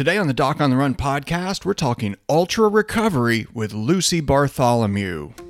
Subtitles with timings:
[0.00, 5.49] Today on the Doc on the Run podcast, we're talking ultra recovery with Lucy Bartholomew.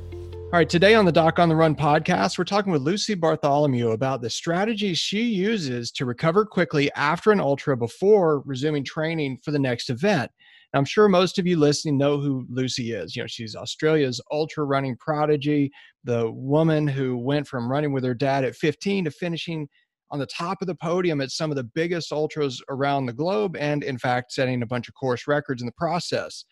[0.53, 3.91] All right, today on the Doc on the Run podcast, we're talking with Lucy Bartholomew
[3.91, 9.51] about the strategies she uses to recover quickly after an ultra before resuming training for
[9.51, 10.29] the next event.
[10.73, 13.15] I'm sure most of you listening know who Lucy is.
[13.15, 15.71] You know, she's Australia's ultra running prodigy,
[16.03, 19.69] the woman who went from running with her dad at 15 to finishing
[20.09, 23.55] on the top of the podium at some of the biggest ultras around the globe,
[23.55, 26.43] and in fact, setting a bunch of course records in the process.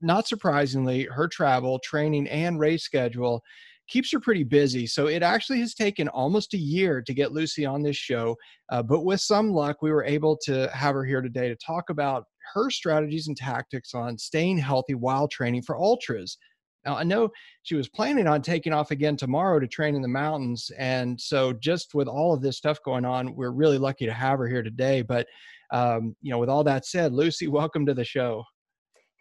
[0.00, 3.42] Not surprisingly, her travel, training, and race schedule
[3.88, 4.86] keeps her pretty busy.
[4.86, 8.36] So it actually has taken almost a year to get Lucy on this show.
[8.70, 11.90] Uh, but with some luck, we were able to have her here today to talk
[11.90, 16.38] about her strategies and tactics on staying healthy while training for ultras.
[16.84, 17.30] Now, I know
[17.62, 20.70] she was planning on taking off again tomorrow to train in the mountains.
[20.78, 24.38] And so, just with all of this stuff going on, we're really lucky to have
[24.38, 25.02] her here today.
[25.02, 25.26] But,
[25.72, 28.42] um, you know, with all that said, Lucy, welcome to the show.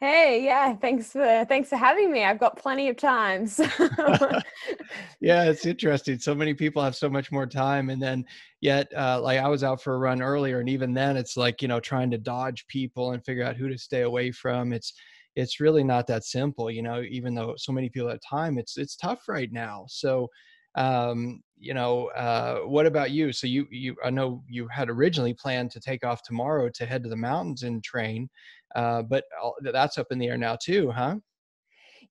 [0.02, 2.24] Hey, yeah, thanks for thanks for having me.
[2.24, 3.46] I've got plenty of time.
[3.48, 3.66] So.
[5.22, 6.20] yeah, it's interesting.
[6.20, 8.26] So many people have so much more time, and then
[8.62, 11.62] yet, uh, like I was out for a run earlier, and even then, it's like
[11.62, 14.74] you know trying to dodge people and figure out who to stay away from.
[14.74, 14.94] It's
[15.36, 17.02] it's really not that simple, you know.
[17.02, 19.86] Even though so many people have time, it's it's tough right now.
[19.90, 20.30] So
[20.76, 25.34] um you know uh what about you so you you i know you had originally
[25.34, 28.30] planned to take off tomorrow to head to the mountains and train
[28.76, 29.26] uh, but
[29.62, 31.16] that's up in the air now too, huh?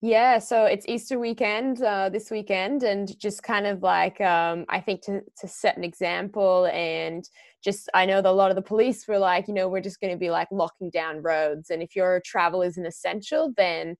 [0.02, 4.80] Yeah, so it's Easter weekend uh, this weekend, and just kind of like um, I
[4.80, 7.22] think to to set an example, and
[7.62, 10.00] just I know that a lot of the police were like, you know, we're just
[10.00, 13.96] going to be like locking down roads, and if your travel is an essential, then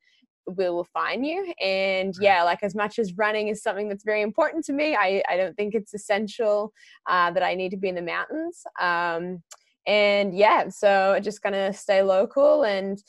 [0.46, 1.52] we will fine you.
[1.60, 5.22] And yeah, like as much as running is something that's very important to me, I
[5.28, 6.72] I don't think it's essential
[7.06, 8.62] uh, that I need to be in the mountains.
[8.80, 9.42] Um,
[9.86, 13.02] and yeah so just gonna stay local and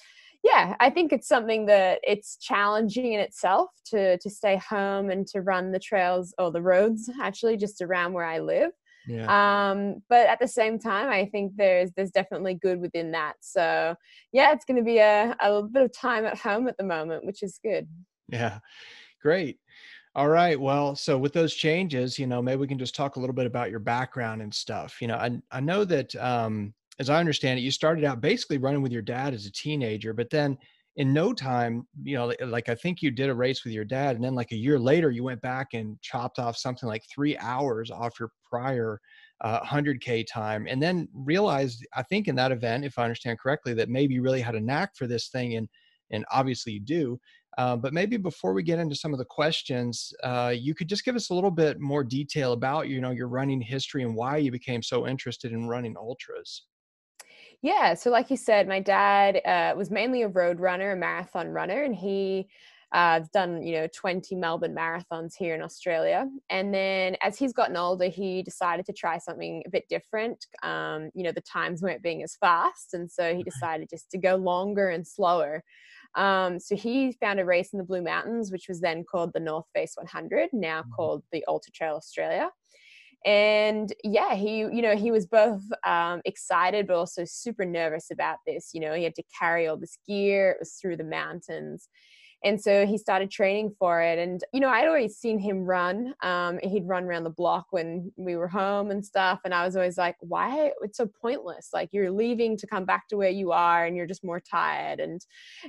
[0.43, 5.27] yeah i think it's something that it's challenging in itself to to stay home and
[5.27, 8.71] to run the trails or the roads actually just around where i live.
[9.07, 9.71] Yeah.
[9.71, 13.33] um but at the same time i think there's there's definitely good within that.
[13.41, 13.95] So
[14.31, 16.83] yeah it's going to be a, a little bit of time at home at the
[16.83, 17.87] moment which is good.
[18.29, 18.59] Yeah.
[19.21, 19.59] Great
[20.13, 20.59] all right.
[20.59, 23.45] Well, so with those changes, you know, maybe we can just talk a little bit
[23.45, 25.01] about your background and stuff.
[25.01, 28.57] You know, I I know that um, as I understand it, you started out basically
[28.57, 30.57] running with your dad as a teenager, but then
[30.97, 34.15] in no time, you know, like I think you did a race with your dad,
[34.17, 37.37] and then like a year later, you went back and chopped off something like three
[37.37, 38.99] hours off your prior
[39.39, 43.73] uh, 100k time, and then realized, I think in that event, if I understand correctly,
[43.75, 45.69] that maybe you really had a knack for this thing, and
[46.11, 47.19] and obviously you do.
[47.57, 51.03] Uh, but maybe before we get into some of the questions, uh, you could just
[51.03, 54.37] give us a little bit more detail about you know your running history and why
[54.37, 56.63] you became so interested in running ultras.
[57.61, 61.49] Yeah, so like you said, my dad uh, was mainly a road runner, a marathon
[61.49, 62.47] runner, and he
[62.93, 66.27] uh, done you know 20 Melbourne marathons here in Australia.
[66.49, 70.45] And then as he's gotten older, he decided to try something a bit different.
[70.63, 74.17] Um, you know, the times weren't being as fast, and so he decided just to
[74.17, 75.63] go longer and slower.
[76.15, 79.39] Um, so he found a race in the Blue Mountains, which was then called the
[79.39, 80.91] North Face 100, now mm-hmm.
[80.91, 82.49] called the Ultra Trail Australia.
[83.25, 88.37] And yeah, he, you know, he was both um, excited but also super nervous about
[88.47, 88.71] this.
[88.73, 90.51] You know, he had to carry all this gear.
[90.51, 91.87] It was through the mountains
[92.43, 94.17] and so he started training for it.
[94.19, 98.11] And you know i'd always seen him run um, he'd run around the block when
[98.17, 99.39] we were home and stuff.
[99.45, 100.71] And i was always like why?
[100.81, 101.69] It's so pointless.
[101.73, 104.99] Like you're leaving to come back to where you are and you're just more tired.
[104.99, 105.21] And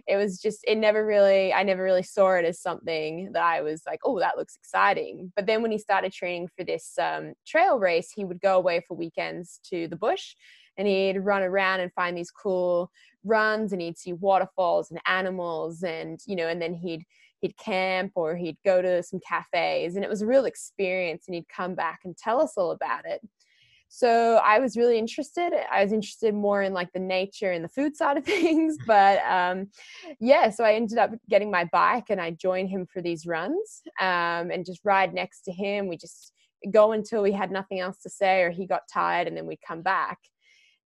[0.07, 3.61] it was just it never really i never really saw it as something that i
[3.61, 5.33] was like oh that looks exciting.
[5.37, 8.83] But then when he started training for this um, trail race he would go away
[8.87, 10.35] for weekends to the bush
[10.77, 12.91] and he'd run around and find these cool
[13.25, 17.05] runs and he'd see waterfalls and animals and you know and then he'd
[17.41, 21.35] he'd camp or he'd go to some cafes and it was a real experience and
[21.35, 23.21] he'd come back and tell us all about it.
[23.89, 25.53] So i was really interested.
[25.71, 29.19] I was interested more in like the nature and the food side of things but
[29.29, 29.69] um,
[30.21, 33.83] yeah so i ended up getting my bike and i joined him for these runs
[34.01, 35.89] um, and just ride next to him.
[35.89, 36.33] We just
[36.71, 39.59] go until we had nothing else to say or he got tired and then we'd
[39.67, 40.19] come back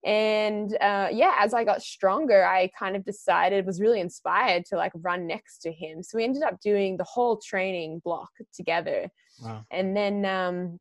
[0.07, 4.77] and uh, yeah as i got stronger i kind of decided was really inspired to
[4.77, 6.01] like run next to him.
[6.01, 9.09] So we ended up doing the whole training block together.
[9.43, 9.63] Wow.
[9.69, 10.79] and then um,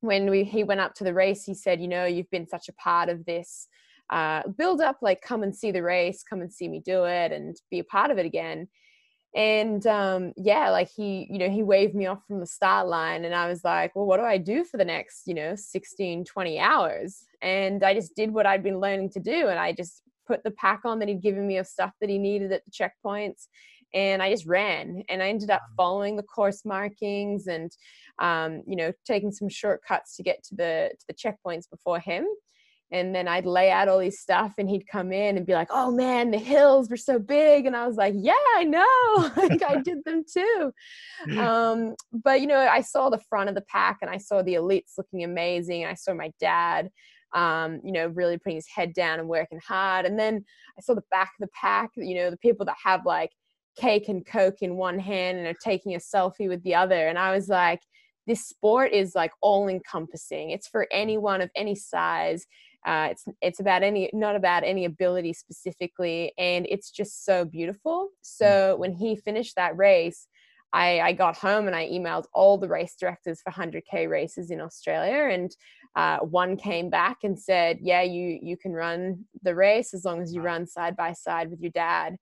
[0.00, 2.68] when we he went up to the race he said you know you've been such
[2.68, 3.68] a part of this
[4.10, 7.30] uh, build up like come and see the race come and see me do it
[7.30, 8.68] and be a part of it again.
[9.34, 13.24] And um, yeah like he you know he waved me off from the start line
[13.24, 16.24] and i was like well what do i do for the next you know 16
[16.24, 20.02] 20 hours and i just did what i'd been learning to do and i just
[20.26, 22.70] put the pack on that he'd given me of stuff that he needed at the
[22.70, 23.48] checkpoints
[23.92, 27.72] and i just ran and i ended up following the course markings and
[28.18, 32.26] um, you know taking some shortcuts to get to the to the checkpoints before him
[32.92, 35.68] and then I'd lay out all these stuff and he'd come in and be like,
[35.70, 39.30] "Oh man, the hills were so big." And I was like, "Yeah, I know.
[39.48, 40.72] like I did them too."
[41.38, 44.54] Um, but you know, I saw the front of the pack and I saw the
[44.54, 45.82] elites looking amazing.
[45.82, 46.90] And I saw my dad
[47.34, 50.06] um, you know, really putting his head down and working hard.
[50.06, 50.44] And then
[50.78, 53.30] I saw the back of the pack, you know, the people that have like
[53.76, 57.08] cake and coke in one hand and are taking a selfie with the other.
[57.08, 57.80] And I was like,
[58.26, 60.50] this sport is like all encompassing.
[60.50, 62.46] It's for anyone of any size
[62.84, 68.06] uh, it's it's about any not about any ability specifically, and it's just so beautiful.
[68.06, 68.08] Mm.
[68.22, 70.26] So when he finished that race,
[70.72, 74.60] I, I got home and I emailed all the race directors for 100k races in
[74.60, 75.54] Australia, and
[75.96, 80.22] uh, one came back and said, "Yeah, you you can run the race as long
[80.22, 82.16] as you run side by side with your dad."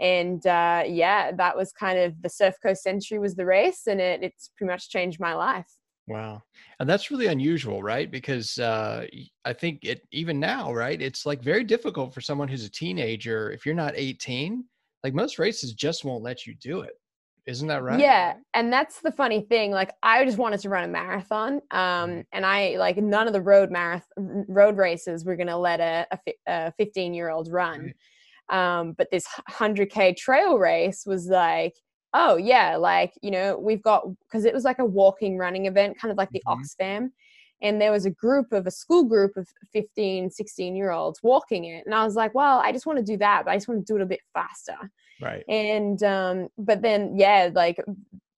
[0.00, 4.00] And uh, yeah, that was kind of the Surf Coast Century was the race, and
[4.00, 5.68] it it's pretty much changed my life.
[6.08, 6.42] Wow.
[6.80, 8.10] And that's really unusual, right?
[8.10, 9.06] Because uh,
[9.44, 11.00] I think it even now, right?
[11.00, 13.52] It's like very difficult for someone who's a teenager.
[13.52, 14.64] If you're not 18,
[15.04, 16.94] like most races just won't let you do it.
[17.46, 17.98] Isn't that right?
[17.98, 18.34] Yeah.
[18.54, 19.72] And that's the funny thing.
[19.72, 21.54] Like I just wanted to run a marathon.
[21.70, 22.20] Um, mm-hmm.
[22.32, 26.06] and I like none of the road marathon road races were going to let a,
[26.46, 27.94] a 15 year old run.
[28.48, 31.74] Um, but this 100K trail race was like,
[32.14, 35.98] oh yeah like you know we've got because it was like a walking running event
[35.98, 36.60] kind of like the mm-hmm.
[36.60, 37.08] oxfam
[37.62, 41.64] and there was a group of a school group of 15 16 year olds walking
[41.64, 43.68] it and i was like well i just want to do that but i just
[43.68, 44.76] want to do it a bit faster.
[45.20, 45.44] Right.
[45.48, 47.82] And um but then yeah like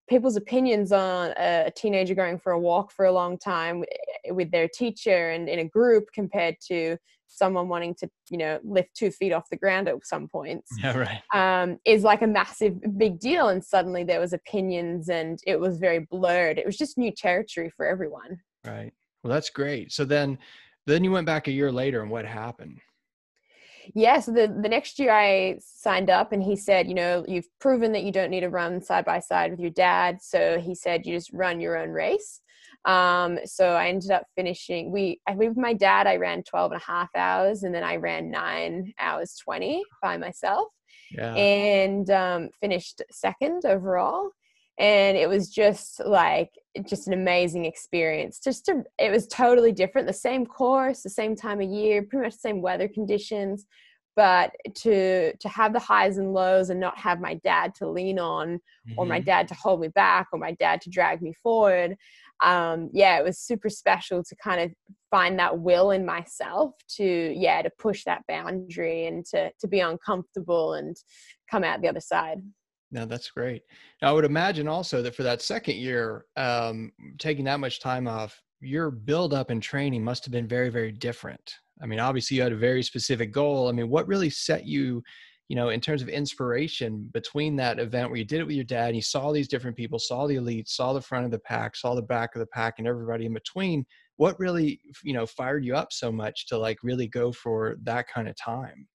[0.08, 3.84] people's opinions on a teenager going for a walk for a long time
[4.28, 8.94] with their teacher and in a group compared to someone wanting to you know lift
[8.94, 10.96] two feet off the ground at some points yeah
[11.32, 11.62] right.
[11.62, 15.78] um, is like a massive big deal and suddenly there was opinions and it was
[15.78, 16.58] very blurred.
[16.58, 18.38] It was just new territory for everyone.
[18.66, 18.92] Right
[19.24, 20.38] well that's great so then
[20.86, 22.78] then you went back a year later and what happened
[23.94, 27.48] yeah so the, the next year i signed up and he said you know you've
[27.58, 30.74] proven that you don't need to run side by side with your dad so he
[30.74, 32.40] said you just run your own race
[32.86, 36.80] um, so I ended up finishing, we, I with my dad, I ran 12 and
[36.80, 40.68] a half hours and then I ran nine hours 20 by myself
[41.10, 41.34] yeah.
[41.34, 44.30] and um, finished second overall.
[44.78, 46.50] And it was just like,
[46.88, 48.40] just an amazing experience.
[48.42, 50.06] Just to, it was totally different.
[50.06, 53.66] The same course, the same time of year, pretty much the same weather conditions,
[54.16, 58.18] but to to have the highs and lows and not have my dad to lean
[58.18, 58.94] on mm-hmm.
[58.96, 59.26] or my mm-hmm.
[59.26, 61.96] dad to hold me back or my dad to drag me forward
[62.42, 64.72] um, yeah, it was super special to kind of
[65.10, 69.80] find that will in myself to, yeah, to push that boundary and to, to be
[69.80, 70.96] uncomfortable and
[71.50, 72.42] come out the other side.
[72.94, 73.62] No, that's great.
[74.00, 78.06] Now, I would imagine also that for that second year, um, taking that much time
[78.06, 81.54] off, your build up and training must have been very, very different.
[81.82, 83.68] I mean, obviously, you had a very specific goal.
[83.68, 85.02] I mean, what really set you
[85.48, 88.64] you know, in terms of inspiration between that event where you did it with your
[88.64, 91.38] dad and you saw these different people, saw the elite, saw the front of the
[91.38, 93.84] pack, saw the back of the pack and everybody in between,
[94.16, 98.06] what really, you know, fired you up so much to like really go for that
[98.08, 98.88] kind of time?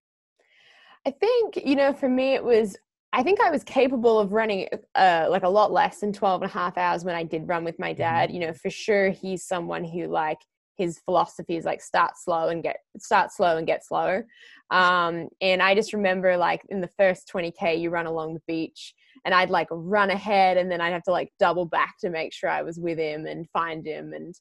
[1.06, 2.76] I think, you know, for me, it was,
[3.12, 6.52] I think I was capable of running uh, like a lot less than 12 and
[6.52, 8.02] a half hours when I did run with my mm-hmm.
[8.02, 8.32] dad.
[8.32, 10.40] You know, for sure, he's someone who like
[10.80, 14.26] his philosophy is like start slow and get start slow and get slower
[14.72, 18.96] um, and i just remember like in the first 20k you run along the beach
[19.26, 22.34] and I'd like run ahead and then I'd have to like double back to make
[22.34, 24.36] sure I was with him and find him and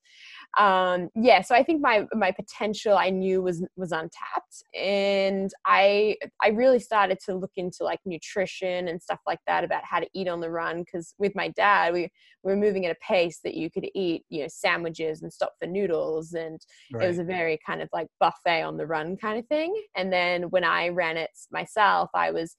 [0.59, 6.17] um yeah so I think my my potential I knew was was untapped and I
[6.43, 10.09] I really started to look into like nutrition and stuff like that about how to
[10.15, 12.11] eat on the run because with my dad we,
[12.43, 15.55] we were moving at a pace that you could eat you know sandwiches and stop
[15.61, 16.61] for noodles and
[16.93, 17.05] right.
[17.05, 20.13] it was a very kind of like buffet on the run kind of thing and
[20.13, 22.57] then when I ran it myself I was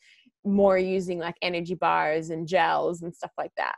[0.49, 3.75] more using like energy bars and gels and stuff like that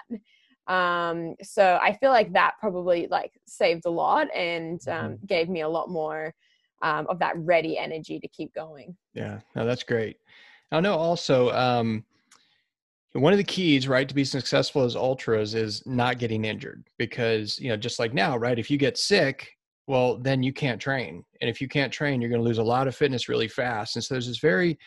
[0.67, 5.25] um so i feel like that probably like saved a lot and um, mm-hmm.
[5.25, 6.33] gave me a lot more
[6.81, 8.95] um, of that ready energy to keep going.
[9.13, 10.17] Yeah, no, that's great.
[10.71, 12.03] I know also um,
[13.13, 17.59] one of the keys, right, to be successful as ultras is not getting injured because
[17.59, 19.49] you know just like now, right, if you get sick,
[19.87, 22.63] well then you can't train, and if you can't train, you're going to lose a
[22.63, 23.95] lot of fitness really fast.
[23.95, 24.77] And so there's this very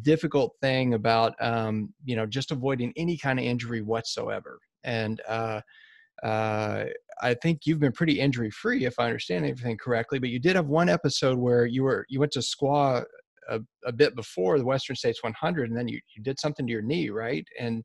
[0.00, 4.58] difficult thing about um, you know just avoiding any kind of injury whatsoever.
[4.84, 5.60] And uh,
[6.22, 6.84] uh,
[7.20, 10.18] I think you've been pretty injury free, if I understand everything correctly.
[10.18, 13.04] But you did have one episode where you were you went to squaw
[13.48, 16.72] a, a bit before the Western States 100, and then you you did something to
[16.72, 17.46] your knee, right?
[17.58, 17.84] And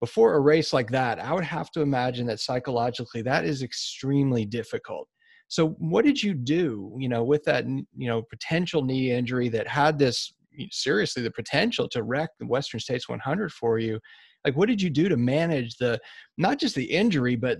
[0.00, 4.44] before a race like that, I would have to imagine that psychologically that is extremely
[4.44, 5.08] difficult.
[5.48, 9.66] So, what did you do, you know, with that, you know, potential knee injury that
[9.66, 10.34] had this
[10.70, 14.00] seriously the potential to wreck the Western States 100 for you?
[14.44, 16.00] like what did you do to manage the
[16.36, 17.58] not just the injury but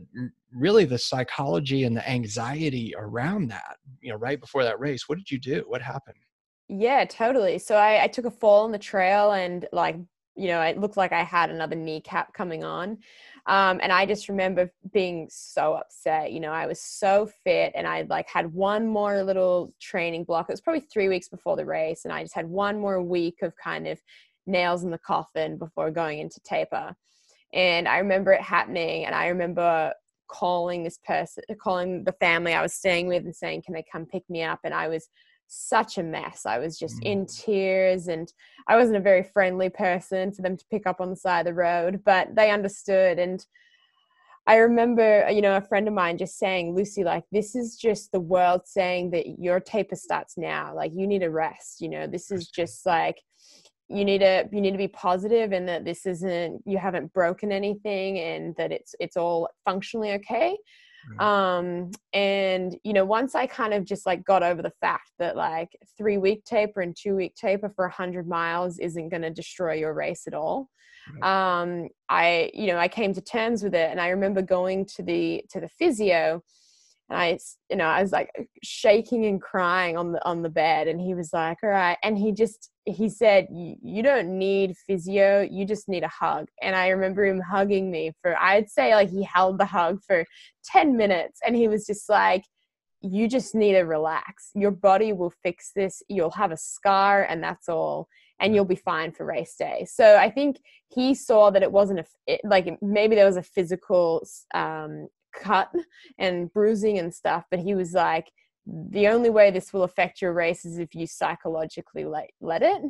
[0.53, 5.09] really the psychology and the anxiety around that you know right before that race?
[5.09, 5.65] What did you do?
[5.67, 6.17] What happened?
[6.69, 7.59] Yeah totally.
[7.59, 9.97] So i, I took a fall on the trail and like
[10.37, 12.99] you know it looked like i had another kneecap coming on
[13.49, 17.87] um, and i just remember being so upset you know i was so fit and
[17.87, 21.65] i like had one more little training block it was probably three weeks before the
[21.65, 23.99] race and i just had one more week of kind of
[24.49, 26.97] nails in the coffin before going into taper.
[27.53, 29.93] And I remember it happening, and I remember
[30.29, 34.07] calling this person, calling the family I was staying with, and saying, "Can they come
[34.07, 35.09] pick me up?" And I was
[35.49, 36.47] such a mess.
[36.47, 37.45] I was just in mm.
[37.45, 38.33] tears, and
[38.69, 41.47] I wasn't a very friendly person for them to pick up on the side of
[41.47, 43.19] the road, but they understood.
[43.19, 43.45] And
[44.47, 48.13] I remember, you know, a friend of mine just saying, Lucy, like, this is just
[48.13, 50.75] the world saying that your taper starts now.
[50.75, 51.81] Like, you need a rest.
[51.81, 53.21] You know, this is just like,
[53.91, 57.51] you need to you need to be positive and that this isn't you haven't broken
[57.51, 60.57] anything and that it's it's all functionally okay.
[61.21, 65.37] Um and you know once i kind of just like got over the fact that
[65.37, 69.31] like three week taper and two week taper for a 100 miles isn't going to
[69.31, 70.69] destroy your race at all.
[71.23, 75.03] Um i you know i came to terms with it and i remember going to
[75.03, 76.43] the to the physio
[77.11, 77.39] and I,
[77.71, 78.31] you know, I was like
[78.63, 82.19] shaking and crying on the on the bed, and he was like, "All right," and
[82.19, 86.89] he just he said, "You don't need physio, you just need a hug." And I
[86.89, 90.25] remember him hugging me for I'd say like he held the hug for
[90.65, 92.45] ten minutes, and he was just like,
[93.01, 94.51] "You just need to relax.
[94.55, 96.03] Your body will fix this.
[96.09, 98.09] You'll have a scar, and that's all."
[98.41, 99.85] and you'll be fine for race day.
[99.91, 100.61] So I think
[100.95, 105.71] he saw that it wasn't a it, like maybe there was a physical um, cut
[106.19, 108.31] and bruising and stuff but he was like
[108.91, 112.83] the only way this will affect your race is if you psychologically let, let it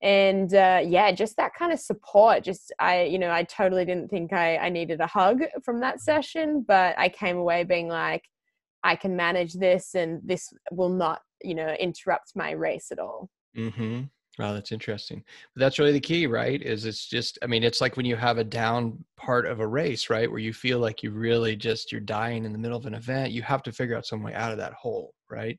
[0.00, 4.08] and uh, yeah just that kind of support just i you know i totally didn't
[4.08, 8.24] think I, I needed a hug from that session but i came away being like
[8.84, 13.28] i can manage this and this will not you know interrupt my race at all
[13.56, 14.02] mm-hmm.
[14.38, 15.24] Wow, that's interesting.
[15.54, 16.62] But that's really the key, right?
[16.62, 19.66] Is it's just, I mean, it's like when you have a down part of a
[19.66, 20.30] race, right?
[20.30, 23.32] Where you feel like you really just, you're dying in the middle of an event.
[23.32, 25.58] You have to figure out some way out of that hole, right?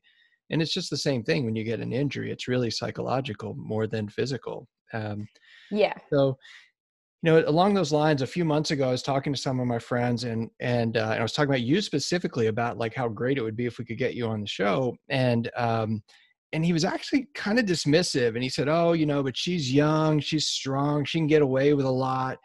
[0.50, 2.30] And it's just the same thing when you get an injury.
[2.30, 4.66] It's really psychological more than physical.
[4.92, 5.28] Um,
[5.70, 5.94] yeah.
[6.12, 6.36] So,
[7.22, 9.66] you know, along those lines, a few months ago, I was talking to some of
[9.66, 13.08] my friends, and and, uh, and I was talking about you specifically about like how
[13.08, 14.96] great it would be if we could get you on the show.
[15.10, 16.02] And um,
[16.52, 19.72] and he was actually kind of dismissive and he said oh you know but she's
[19.72, 22.38] young she's strong she can get away with a lot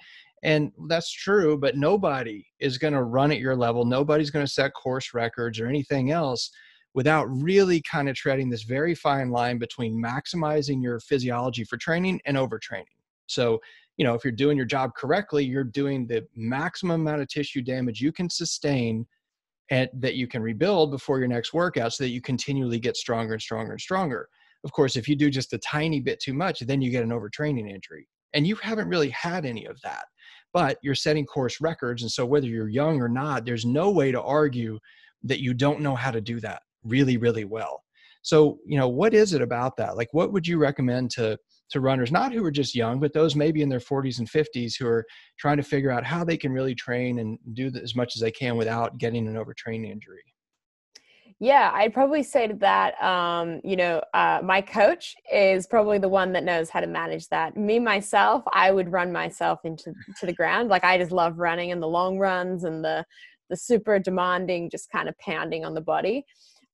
[0.43, 4.51] and that's true but nobody is going to run at your level nobody's going to
[4.51, 6.51] set course records or anything else
[6.95, 12.19] without really kind of treading this very fine line between maximizing your physiology for training
[12.25, 12.85] and overtraining
[13.27, 13.59] so
[13.97, 17.61] you know if you're doing your job correctly you're doing the maximum amount of tissue
[17.61, 19.05] damage you can sustain
[19.71, 23.33] and that you can rebuild before your next workout so that you continually get stronger
[23.33, 24.29] and stronger and stronger.
[24.63, 27.09] Of course, if you do just a tiny bit too much, then you get an
[27.09, 28.07] overtraining injury.
[28.33, 30.05] And you haven't really had any of that.
[30.53, 32.01] But you're setting course records.
[32.01, 34.79] And so, whether you're young or not, there's no way to argue
[35.23, 37.83] that you don't know how to do that really, really well.
[38.21, 39.97] So, you know, what is it about that?
[39.97, 41.37] Like, what would you recommend to
[41.71, 44.73] to runners, not who are just young, but those maybe in their 40s and 50s
[44.77, 45.05] who are
[45.39, 48.31] trying to figure out how they can really train and do as much as they
[48.31, 50.21] can without getting an overtraining injury?
[51.39, 56.31] Yeah, I'd probably say that, um, you know, uh, my coach is probably the one
[56.31, 57.57] that knows how to manage that.
[57.57, 60.69] Me myself, I would run myself into to the ground.
[60.69, 63.05] Like I just love running and the long runs and the
[63.49, 66.25] the super demanding, just kind of pounding on the body.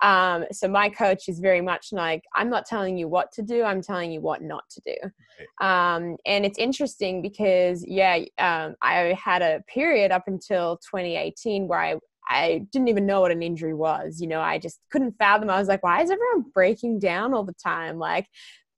[0.02, 3.64] Um, so my coach is very much like, I'm not telling you what to do,
[3.64, 5.66] I'm telling you what not to do.
[5.66, 11.80] Um, and it's interesting because, yeah, um, I had a period up until 2018 where
[11.80, 11.96] I
[12.30, 14.22] I didn't even know what an injury was.
[14.22, 15.50] You know, I just couldn't fathom.
[15.50, 17.98] I was like, why is everyone breaking down all the time?
[17.98, 18.28] Like,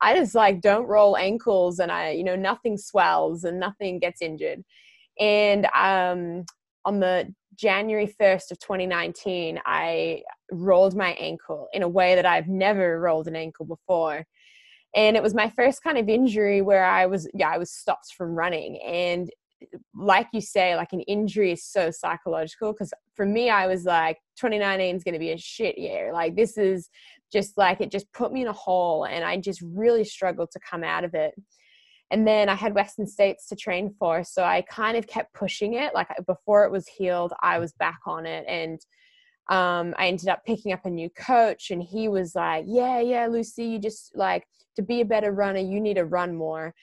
[0.02, 4.22] I just like don't roll ankles and I, you know, nothing swells and nothing gets
[4.22, 4.64] injured.
[5.20, 6.46] And um,
[6.84, 12.48] on the January 1st of 2019, I rolled my ankle in a way that I've
[12.48, 14.26] never rolled an ankle before.
[14.96, 18.14] And it was my first kind of injury where I was, yeah, I was stopped
[18.16, 18.80] from running.
[18.82, 19.30] And
[19.96, 22.74] like you say, like an injury is so psychological.
[22.74, 26.12] Because for me, I was like, 2019 is going to be a shit year.
[26.14, 26.90] Like, this is
[27.32, 29.06] just like, it just put me in a hole.
[29.06, 31.34] And I just really struggled to come out of it
[32.14, 34.24] and then I had Western States to train for.
[34.24, 35.96] So I kind of kept pushing it.
[35.96, 38.46] Like before it was healed, I was back on it.
[38.48, 38.80] And
[39.50, 43.26] um, I ended up picking up a new coach, and he was like, Yeah, yeah,
[43.26, 46.76] Lucy, you just like to be a better runner, you need to run more.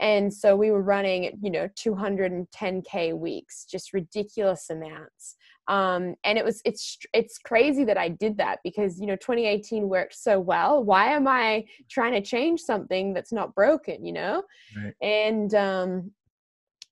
[0.00, 5.36] And so we were running, you know, 210K weeks, just ridiculous amounts
[5.68, 9.88] um, and it was it's it's crazy that i did that because you know 2018
[9.88, 14.42] worked so well why am i trying to change something that's not broken you know
[14.76, 14.94] right.
[15.00, 16.10] and um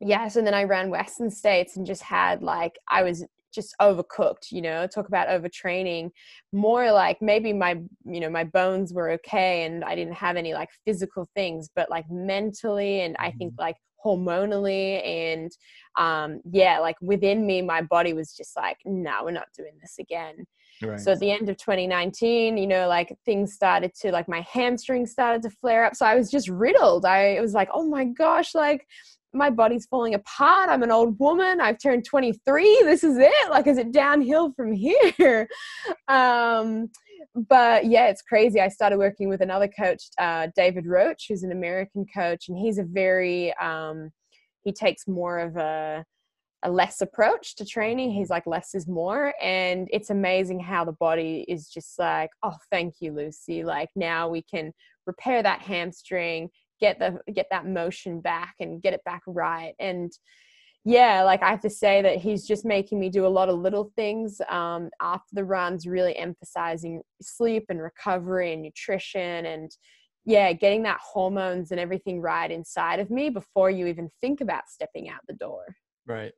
[0.00, 4.50] yes and then i ran western states and just had like i was just overcooked
[4.50, 6.11] you know talk about overtraining
[6.52, 10.55] more like maybe my you know my bones were okay and i didn't have any
[10.55, 13.62] like physical things but like mentally and i think mm-hmm.
[13.62, 15.53] like hormonally and
[15.99, 19.97] um yeah like within me my body was just like no we're not doing this
[19.99, 20.35] again
[20.83, 21.01] right.
[21.01, 25.07] so at the end of 2019 you know like things started to like my hamstring
[25.07, 28.05] started to flare up so i was just riddled i it was like oh my
[28.05, 28.87] gosh like
[29.35, 30.69] my body's falling apart.
[30.69, 31.61] I'm an old woman.
[31.61, 32.83] I've turned 23.
[32.85, 33.51] This is it.
[33.51, 35.49] Like, is it downhill from here?
[36.09, 36.91] Um,
[37.35, 38.61] but yeah, it's crazy.
[38.61, 42.79] I started working with another coach, uh, David Roche, who's an American coach, and he's
[42.79, 44.11] a very um,
[44.62, 46.05] he takes more of a
[46.64, 48.12] a less approach to training.
[48.12, 52.57] He's like less is more, and it's amazing how the body is just like, oh,
[52.71, 53.64] thank you, Lucy.
[53.64, 54.73] Like now we can
[55.07, 56.50] repair that hamstring,
[56.81, 60.12] get the get that motion back, and get it back right, and
[60.85, 63.59] yeah, like I have to say that he's just making me do a lot of
[63.59, 69.71] little things um, after the runs, really emphasizing sleep and recovery and nutrition and
[70.25, 74.68] yeah, getting that hormones and everything right inside of me before you even think about
[74.68, 75.64] stepping out the door.
[76.05, 76.33] Right.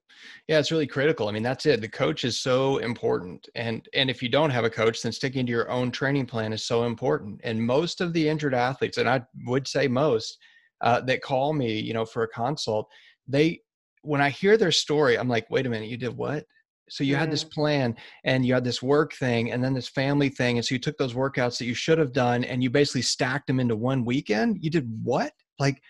[0.46, 1.28] Yeah, it's really critical.
[1.28, 1.80] I mean, that's it.
[1.80, 3.48] The coach is so important.
[3.54, 6.52] And and if you don't have a coach, then sticking to your own training plan
[6.52, 7.40] is so important.
[7.44, 10.36] And most of the injured athletes, and I would say most,
[10.82, 12.88] uh, that call me, you know, for a consult,
[13.26, 13.60] they
[14.04, 16.44] when I hear their story, I'm like, wait a minute, you did what?
[16.90, 17.20] So you yeah.
[17.20, 20.58] had this plan and you had this work thing and then this family thing.
[20.58, 23.46] And so you took those workouts that you should have done and you basically stacked
[23.46, 24.58] them into one weekend.
[24.60, 25.32] You did what?
[25.58, 25.80] Like,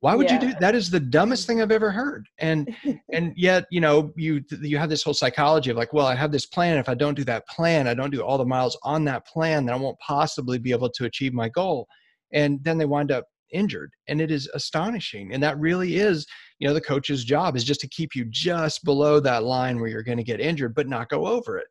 [0.00, 0.34] why would yeah.
[0.34, 2.26] you do that is the dumbest thing I've ever heard.
[2.38, 2.74] And
[3.12, 6.32] and yet, you know, you you have this whole psychology of like, well, I have
[6.32, 6.78] this plan.
[6.78, 9.66] If I don't do that plan, I don't do all the miles on that plan,
[9.66, 11.86] then I won't possibly be able to achieve my goal.
[12.32, 13.92] And then they wind up injured.
[14.08, 15.32] And it is astonishing.
[15.32, 16.26] And that really is
[16.60, 19.88] you know the coach's job is just to keep you just below that line where
[19.88, 21.66] you're going to get injured but not go over it.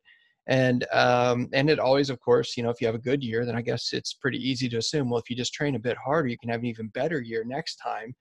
[0.48, 3.46] And um, and it always of course you know if you have a good year
[3.46, 5.96] then i guess it's pretty easy to assume well if you just train a bit
[6.04, 8.16] harder you can have an even better year next time.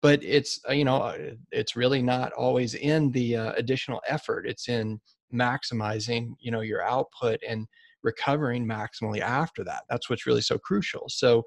[0.00, 1.18] But it's uh, you know uh,
[1.52, 4.46] it's really not always in the uh, additional effort.
[4.46, 5.00] It's in
[5.32, 7.66] maximizing you know your output and
[8.02, 9.82] recovering maximally after that.
[9.90, 11.04] That's what's really so crucial.
[11.08, 11.42] So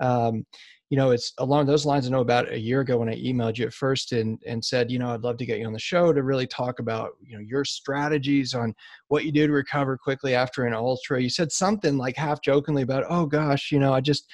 [0.00, 0.44] um,
[0.88, 2.06] you know, it's along those lines.
[2.06, 4.90] I know about a year ago when I emailed you at first and, and said,
[4.90, 7.36] you know, I'd love to get you on the show to really talk about, you
[7.36, 8.72] know, your strategies on
[9.08, 11.20] what you do to recover quickly after an ultra.
[11.20, 14.30] You said something like half jokingly about, oh gosh, you know, I just,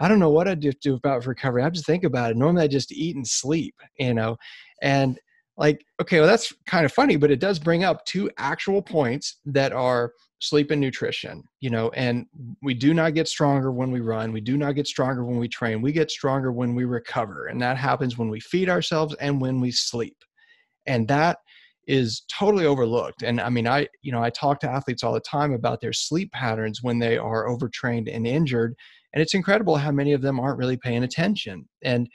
[0.00, 1.62] I don't know what I do, do about recovery.
[1.62, 2.36] I have to think about it.
[2.36, 4.36] Normally I just eat and sleep, you know,
[4.80, 5.20] and
[5.56, 9.36] like, okay, well, that's kind of funny, but it does bring up two actual points
[9.44, 12.26] that are sleep and nutrition you know and
[12.62, 15.46] we do not get stronger when we run we do not get stronger when we
[15.46, 19.40] train we get stronger when we recover and that happens when we feed ourselves and
[19.40, 20.16] when we sleep
[20.86, 21.38] and that
[21.86, 25.20] is totally overlooked and i mean i you know i talk to athletes all the
[25.20, 28.74] time about their sleep patterns when they are overtrained and injured
[29.14, 32.08] and it's incredible how many of them aren't really paying attention and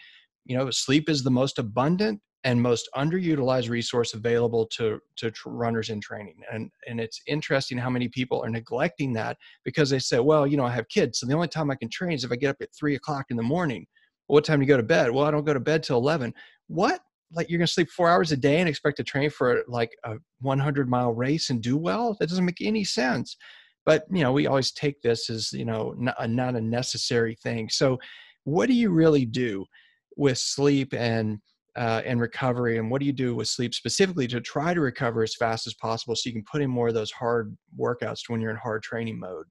[0.43, 5.49] you know sleep is the most abundant and most underutilized resource available to to tr-
[5.49, 6.39] runners in training.
[6.49, 10.55] And and it's interesting how many people are neglecting that because they say well you
[10.55, 12.51] know i have kids so the only time i can train is if i get
[12.51, 13.85] up at three o'clock in the morning.
[14.27, 15.11] What time do you go to bed?
[15.11, 16.33] Well i don't go to bed till 11
[16.67, 17.01] what?
[17.33, 19.91] Like you're going to sleep four hours a day and expect to train for like
[20.05, 22.15] a 100 mile race and do well?
[22.17, 23.35] That doesn't make any sense.
[23.85, 27.67] But you know we always take this as you know not, not a necessary thing.
[27.67, 27.99] So
[28.45, 29.65] what do you really do
[30.15, 31.39] with sleep and
[31.77, 35.23] uh, and recovery and what do you do with sleep specifically to try to recover
[35.23, 38.41] as fast as possible so you can put in more of those hard workouts when
[38.41, 39.45] you're in hard training mode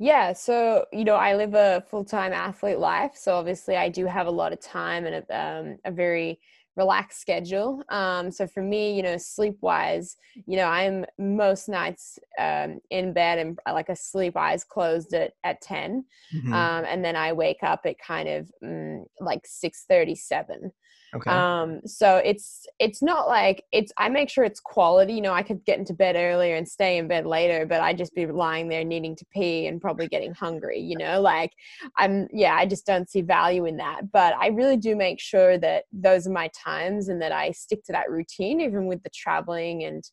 [0.00, 4.28] yeah, so you know, I live a full-time athlete life, so obviously I do have
[4.28, 6.38] a lot of time and a, um, a very
[6.76, 7.82] relaxed schedule.
[7.88, 13.40] Um, so for me, you know, sleep-wise, you know, I'm most nights um, in bed
[13.40, 16.52] and uh, like asleep, eyes closed at at 10 mm-hmm.
[16.52, 20.70] um, and then I wake up at kind of mm, like six thirty-seven.
[21.14, 21.30] Okay.
[21.30, 25.14] Um, so it's it's not like it's I make sure it's quality.
[25.14, 27.96] You know, I could get into bed earlier and stay in bed later, but I'd
[27.96, 31.52] just be lying there needing to pee and probably getting hungry, you know, like
[31.96, 34.12] I'm yeah, I just don't see value in that.
[34.12, 37.84] But I really do make sure that those are my times and that I stick
[37.84, 40.04] to that routine even with the traveling and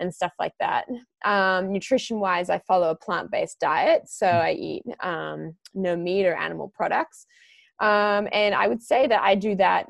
[0.00, 0.86] and stuff like that.
[1.24, 4.02] Um, nutrition wise, I follow a plant based diet.
[4.06, 4.40] So mm.
[4.40, 7.26] I eat um, no meat or animal products.
[7.80, 9.86] Um, and I would say that I do that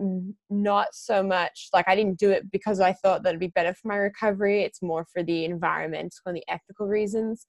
[0.49, 3.75] not so much like I didn't do it because I thought that it'd be better
[3.75, 4.63] for my recovery.
[4.63, 7.47] It's more for the environmental and the ethical reasons.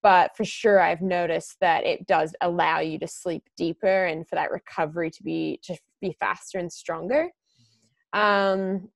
[0.00, 4.36] But for sure, I've noticed that it does allow you to sleep deeper and for
[4.36, 7.28] that recovery to be to be faster and stronger.
[8.12, 8.88] Um,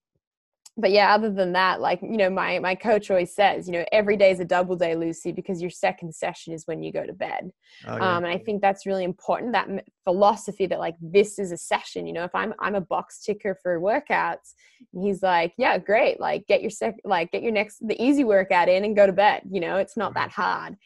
[0.76, 3.84] but yeah other than that like you know my my coach always says you know
[3.92, 7.06] every day is a double day lucy because your second session is when you go
[7.06, 7.50] to bed.
[7.86, 8.16] Oh, yeah.
[8.16, 9.68] um, and i think that's really important that
[10.04, 13.56] philosophy that like this is a session you know if i'm i'm a box ticker
[13.62, 14.54] for workouts
[14.92, 18.68] he's like yeah great like get your sec like get your next the easy workout
[18.68, 20.76] in and go to bed you know it's not that hard.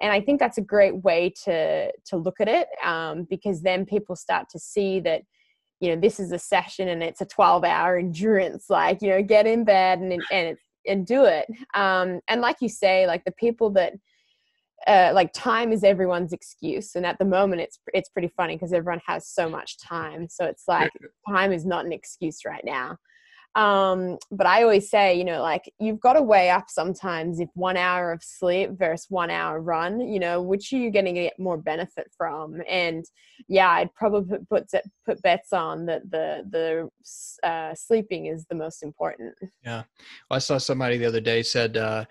[0.00, 3.86] And i think that's a great way to to look at it um, because then
[3.86, 5.22] people start to see that
[5.80, 9.22] you know this is a session and it's a 12 hour endurance like you know
[9.22, 11.46] get in bed and and and do it.
[11.74, 13.94] Um and like you say like the people that
[14.86, 16.94] uh, like time is everyone's excuse.
[16.94, 20.28] And at the moment it's it's pretty funny because everyone has so much time.
[20.30, 20.92] So it's like
[21.28, 22.96] time is not an excuse right now
[23.56, 27.48] um, but I always say, you know, like you've got to weigh up sometimes if
[27.54, 31.12] one hour of sleep versus one hour run, you know, which are you going to
[31.12, 32.60] get more benefit from?
[32.68, 33.02] And
[33.48, 34.70] yeah, I'd probably put
[35.06, 39.34] put bets on that the the uh, sleeping is the most important.
[39.64, 39.84] Yeah,
[40.28, 41.78] well, I saw somebody the other day said.
[41.78, 42.04] Uh,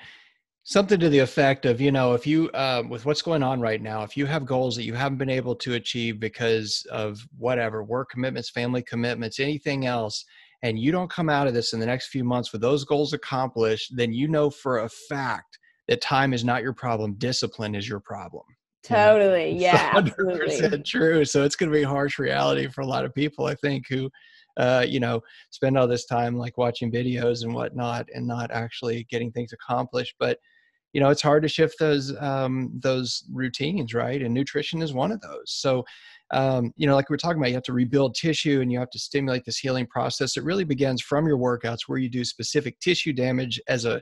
[0.67, 3.84] something to the effect of you know if you uh, with what's going on right
[3.84, 7.84] now if you have goals that you haven't been able to achieve because of whatever
[7.84, 10.25] work commitments family commitments anything else
[10.63, 13.13] and you don't come out of this in the next few months with those goals
[13.13, 17.13] accomplished, then you know for a fact that time is not your problem.
[17.15, 18.44] Discipline is your problem.
[18.84, 19.58] Totally.
[19.60, 19.94] Yeah.
[19.94, 20.84] 100% absolutely.
[20.84, 21.26] true.
[21.26, 23.86] So it's going to be a harsh reality for a lot of people, I think,
[23.89, 24.10] who,
[24.58, 29.06] uh, you know, spend all this time like watching videos and whatnot and not actually
[29.10, 30.15] getting things accomplished.
[30.20, 30.39] But,
[30.95, 34.21] you know, it's hard to shift those, um, those routines, right?
[34.21, 35.51] And nutrition is one of those.
[35.51, 35.84] So,
[36.31, 38.79] um, you know, like we are talking about, you have to rebuild tissue and you
[38.79, 40.38] have to stimulate this healing process.
[40.38, 44.01] It really begins from your workouts where you do specific tissue damage as a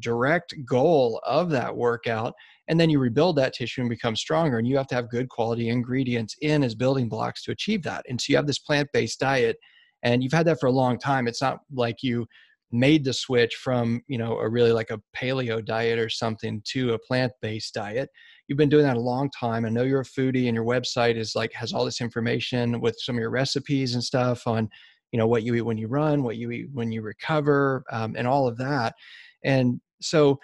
[0.00, 2.34] direct goal of that workout.
[2.68, 4.58] And then you rebuild that tissue and become stronger.
[4.58, 8.04] And you have to have good quality ingredients in as building blocks to achieve that.
[8.06, 9.56] And so you have this plant based diet
[10.02, 11.26] and you've had that for a long time.
[11.26, 12.26] It's not like you
[12.70, 16.92] made the switch from you know a really like a paleo diet or something to
[16.92, 18.08] a plant-based diet.
[18.46, 19.64] You've been doing that a long time.
[19.64, 22.96] I know you're a foodie and your website is like has all this information with
[22.98, 24.68] some of your recipes and stuff on
[25.12, 28.14] you know what you eat when you run what you eat when you recover um,
[28.16, 28.94] and all of that.
[29.44, 30.38] And so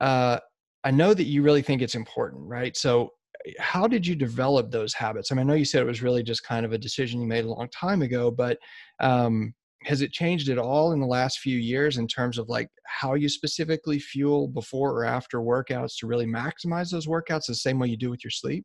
[0.00, 0.38] uh,
[0.84, 2.76] i know that you really think it's important right?
[2.76, 3.10] So
[3.58, 5.30] how did you develop those habits?
[5.30, 7.26] I mean i know you said it was really just kind of a decision you
[7.26, 8.58] made a long time ago but
[9.00, 12.68] um, has it changed at all in the last few years in terms of like
[12.86, 17.78] how you specifically fuel before or after workouts to really maximize those workouts the same
[17.78, 18.64] way you do with your sleep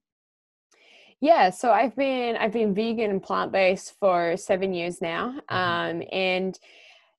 [1.21, 5.55] yeah so i've been i've been vegan and plant-based for seven years now mm-hmm.
[5.55, 6.59] um, and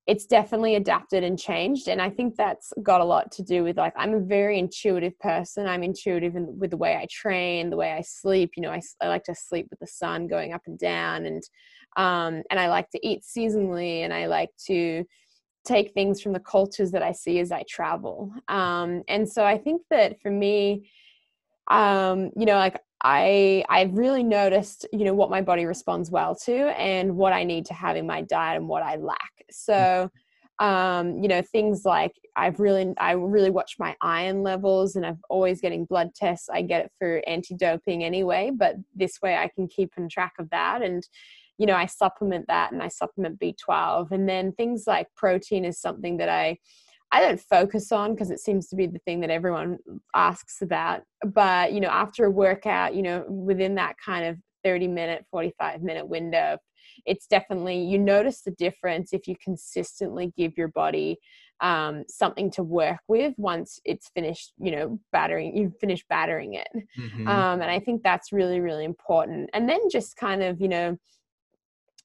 [0.06, 3.78] it's definitely adapted and changed and i think that's got a lot to do with
[3.78, 7.76] like i'm a very intuitive person i'm intuitive in, with the way i train the
[7.76, 10.62] way i sleep you know I, I like to sleep with the sun going up
[10.66, 11.42] and down and
[11.96, 15.04] um, and I like to eat seasonally, and I like to
[15.64, 18.32] take things from the cultures that I see as I travel.
[18.48, 20.88] Um, and so I think that for me,
[21.68, 26.34] um, you know, like I I've really noticed, you know, what my body responds well
[26.44, 29.32] to and what I need to have in my diet and what I lack.
[29.50, 30.10] So
[30.58, 35.20] um, you know, things like I've really I really watch my iron levels and I'm
[35.28, 36.48] always getting blood tests.
[36.48, 40.48] I get it for anti-doping anyway, but this way I can keep in track of
[40.50, 41.06] that and
[41.58, 44.10] you know, I supplement that and I supplement B12.
[44.10, 46.58] And then things like protein is something that I
[47.12, 49.78] I don't focus on because it seems to be the thing that everyone
[50.14, 51.02] asks about.
[51.24, 55.82] But, you know, after a workout, you know, within that kind of 30 minute, 45
[55.82, 56.58] minute window,
[57.04, 61.18] it's definitely you notice the difference if you consistently give your body
[61.60, 66.68] um, something to work with once it's finished you know battering you've finished battering it
[66.98, 67.26] mm-hmm.
[67.26, 70.96] um, and i think that's really really important and then just kind of you know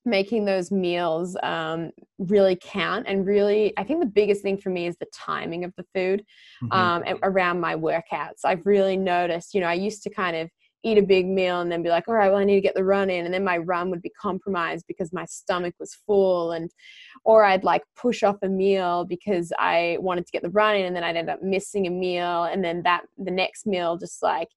[0.05, 4.87] making those meals um, really count and really i think the biggest thing for me
[4.87, 6.23] is the timing of the food
[6.63, 6.71] mm-hmm.
[6.71, 10.49] um, around my workouts i've really noticed you know i used to kind of
[10.83, 12.73] eat a big meal and then be like, all right, well, I need to get
[12.73, 13.25] the run in.
[13.25, 16.53] And then my run would be compromised because my stomach was full.
[16.53, 16.71] And,
[17.23, 20.85] or I'd like push off a meal because I wanted to get the run in
[20.85, 22.45] and then I'd end up missing a meal.
[22.45, 24.47] And then that, the next meal, just like,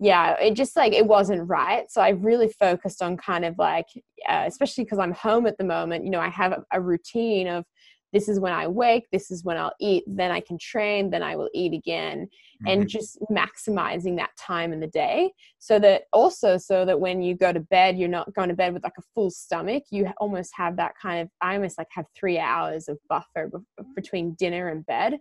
[0.00, 1.90] yeah, it just like, it wasn't right.
[1.90, 3.86] So I really focused on kind of like,
[4.28, 7.48] uh, especially because I'm home at the moment, you know, I have a, a routine
[7.48, 7.64] of,
[8.10, 11.22] this is when I wake, this is when I'll eat, then I can train, then
[11.22, 12.26] I will eat again.
[12.26, 12.66] Mm-hmm.
[12.66, 17.34] And just maximizing that time in the day so that also, so that when you
[17.34, 19.82] go to bed, you're not going to bed with like a full stomach.
[19.90, 23.50] You almost have that kind of, I almost like have three hours of buffer
[23.94, 25.18] between dinner and bed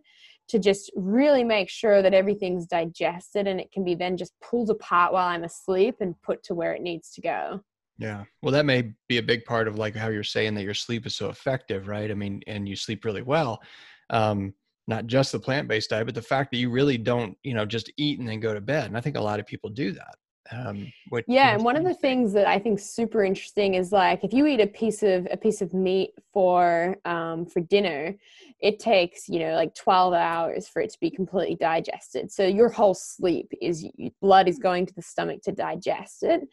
[0.49, 4.69] to just really make sure that everything's digested and it can be then just pulled
[4.69, 7.61] apart while I'm asleep and put to where it needs to go.
[7.97, 8.25] Yeah.
[8.41, 11.05] Well, that may be a big part of like how you're saying that your sleep
[11.05, 12.11] is so effective, right?
[12.11, 13.61] I mean, and you sleep really well.
[14.09, 14.53] Um,
[14.87, 17.91] not just the plant-based diet, but the fact that you really don't, you know, just
[17.97, 18.85] eat and then go to bed.
[18.85, 20.15] And I think a lot of people do that.
[20.51, 24.23] Um, what, yeah, and one of the things that I think super interesting is like
[24.23, 28.15] if you eat a piece of a piece of meat for um, for dinner,
[28.59, 32.31] it takes you know like 12 hours for it to be completely digested.
[32.31, 33.85] So your whole sleep is
[34.21, 36.47] blood is going to the stomach to digest it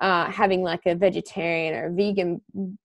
[0.00, 2.40] uh, having like a vegetarian or vegan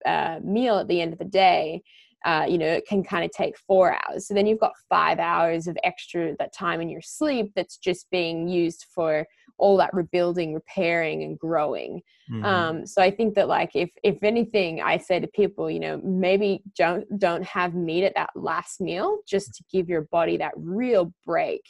[0.05, 1.81] uh, meal at the end of the day,
[2.25, 4.27] uh, you know, it can kind of take four hours.
[4.27, 8.09] So then you've got five hours of extra that time in your sleep that's just
[8.11, 9.25] being used for
[9.59, 12.01] all that rebuilding, repairing, and growing.
[12.31, 12.45] Mm-hmm.
[12.45, 16.01] Um, so I think that like if if anything, I say to people, you know,
[16.03, 20.53] maybe don't don't have meat at that last meal just to give your body that
[20.55, 21.61] real break.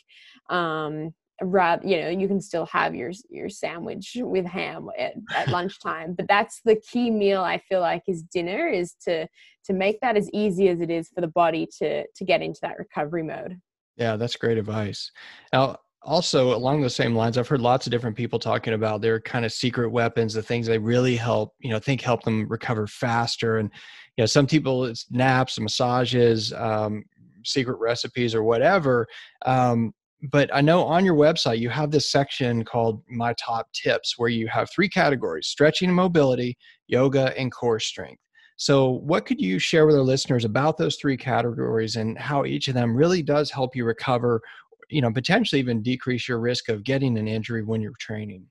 [0.50, 5.48] Um, rather you know you can still have your your sandwich with ham at, at
[5.50, 9.28] lunchtime but that's the key meal i feel like is dinner is to
[9.64, 12.60] to make that as easy as it is for the body to to get into
[12.62, 13.58] that recovery mode
[13.96, 15.12] yeah that's great advice
[15.54, 19.20] now also along the same lines i've heard lots of different people talking about their
[19.20, 22.88] kind of secret weapons the things they really help you know think help them recover
[22.88, 23.70] faster and
[24.16, 27.04] you know some people it's naps massages um,
[27.44, 29.08] secret recipes or whatever
[29.46, 29.94] um,
[30.32, 34.30] but I know on your website you have this section called My Top Tips where
[34.30, 36.58] you have three categories stretching and mobility,
[36.88, 38.22] yoga, and core strength.
[38.58, 42.68] So, what could you share with our listeners about those three categories and how each
[42.68, 44.42] of them really does help you recover,
[44.90, 48.46] you know, potentially even decrease your risk of getting an injury when you're training?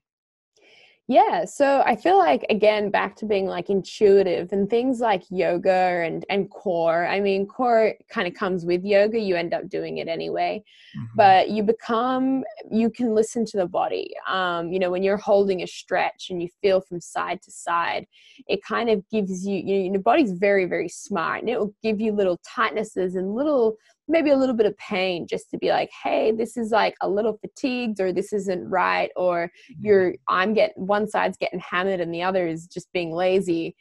[1.09, 6.03] Yeah, so I feel like again back to being like intuitive and things like yoga
[6.05, 7.07] and and core.
[7.07, 9.17] I mean, core kind of comes with yoga.
[9.17, 10.63] You end up doing it anyway,
[10.95, 11.05] mm-hmm.
[11.15, 14.13] but you become you can listen to the body.
[14.27, 18.05] Um, you know, when you're holding a stretch and you feel from side to side,
[18.47, 21.73] it kind of gives you you know your body's very very smart and it will
[21.81, 23.77] give you little tightnesses and little
[24.09, 27.09] maybe a little bit of pain just to be like hey this is like a
[27.09, 29.85] little fatigued or this isn't right or mm-hmm.
[29.85, 33.75] you're i'm getting one side's getting hammered and the other is just being lazy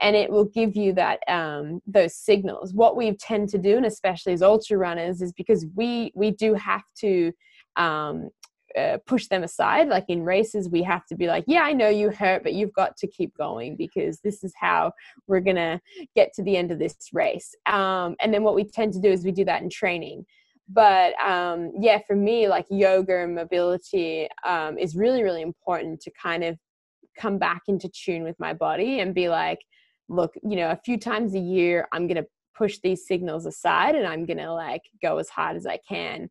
[0.00, 3.86] and it will give you that um, those signals what we tend to do and
[3.86, 7.32] especially as ultra runners is because we we do have to
[7.76, 8.28] um,
[8.78, 9.88] uh, push them aside.
[9.88, 12.72] Like in races, we have to be like, yeah, I know you hurt, but you've
[12.72, 14.92] got to keep going because this is how
[15.26, 15.80] we're going to
[16.14, 17.54] get to the end of this race.
[17.66, 20.26] Um, and then what we tend to do is we do that in training.
[20.68, 26.10] But um, yeah, for me, like yoga and mobility um, is really, really important to
[26.10, 26.58] kind of
[27.18, 29.60] come back into tune with my body and be like,
[30.08, 33.94] look, you know, a few times a year, I'm going to push these signals aside
[33.94, 36.30] and I'm going to like go as hard as I can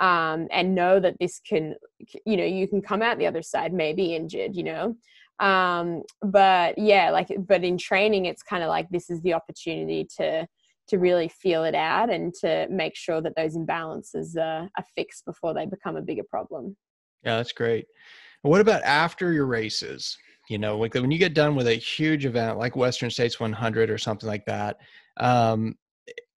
[0.00, 1.74] um, and know that this can
[2.24, 4.96] you know you can come out the other side maybe injured you know?
[5.38, 10.06] Um, but yeah like but in training it's kind of like this is the opportunity
[10.18, 10.46] to
[10.88, 15.24] to really feel it out and to make sure that those imbalances are, are fixed
[15.24, 16.76] before they become a bigger problem.
[17.24, 17.86] Yeah that's great.
[18.42, 20.16] What about after your races?
[20.48, 23.90] You know like when you get done with a huge event like western states 100
[23.90, 24.78] or something like that
[25.18, 25.76] um,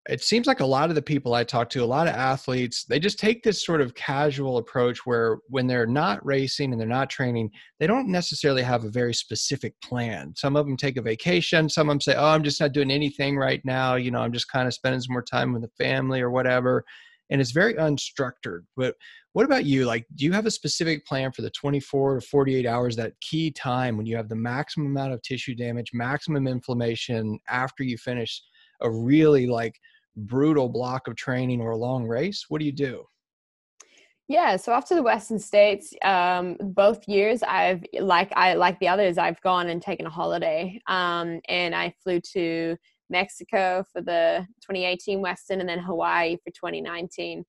[0.07, 2.83] it seems like a lot of the people I talk to, a lot of athletes,
[2.83, 6.87] they just take this sort of casual approach where when they're not racing and they're
[6.87, 10.33] not training, they don't necessarily have a very specific plan.
[10.35, 11.69] Some of them take a vacation.
[11.69, 13.95] Some of them say, Oh, I'm just not doing anything right now.
[13.95, 16.85] You know, I'm just kind of spending some more time with the family or whatever.
[17.31, 18.61] and it's very unstructured.
[18.77, 18.95] But
[19.33, 19.85] what about you?
[19.85, 23.49] Like, do you have a specific plan for the 24 to 48 hours, that key
[23.49, 28.43] time when you have the maximum amount of tissue damage, maximum inflammation after you finish
[28.81, 29.79] a really like
[30.15, 32.45] brutal block of training or a long race?
[32.49, 33.06] What do you do?
[34.28, 39.19] Yeah, so after the Western States, um, both years I've like I like the others,
[39.19, 42.75] I've gone and taken a holiday, um, and I flew to
[43.10, 47.45] Mexico for the 2018 Western, and then Hawaii for 2019.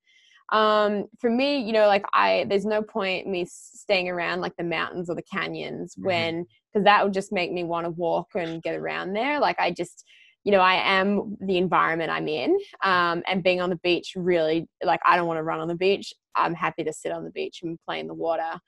[0.52, 4.64] Um, for me, you know, like I, there's no point me staying around like the
[4.64, 6.06] mountains or the canyons mm-hmm.
[6.06, 9.40] when, because that would just make me want to walk and get around there.
[9.40, 10.04] Like I just,
[10.46, 12.56] you know, I am the environment I'm in.
[12.84, 15.74] Um, and being on the beach really, like, I don't want to run on the
[15.74, 16.14] beach.
[16.36, 18.60] I'm happy to sit on the beach and play in the water.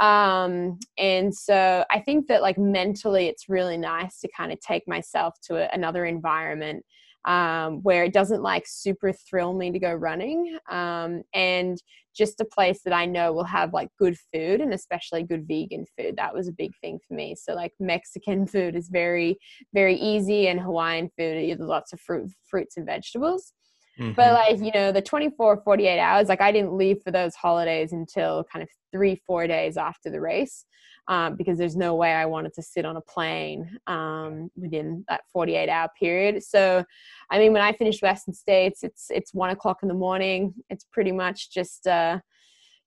[0.00, 4.88] Um, and so I think that, like, mentally, it's really nice to kind of take
[4.88, 6.84] myself to a, another environment
[7.24, 11.82] um, where it doesn't like super thrill me to go running um, and
[12.14, 15.84] just a place that i know will have like good food and especially good vegan
[15.96, 16.16] food.
[16.16, 17.36] That was a big thing for me.
[17.36, 19.38] So like mexican food is very
[19.72, 23.52] very easy and hawaiian food there's lots of fruit fruits and vegetables
[24.00, 24.12] mm-hmm.
[24.12, 27.92] but like you know the 24 48 hours like i didn't leave for those holidays
[27.92, 30.64] until kind of three four days after the race
[31.10, 35.22] um, because there's no way I wanted to sit on a plane um, within that
[35.32, 36.40] 48 hour period.
[36.42, 36.84] So,
[37.30, 40.54] I mean, when I finished Western States, it's it's one o'clock in the morning.
[40.70, 42.20] It's pretty much just uh,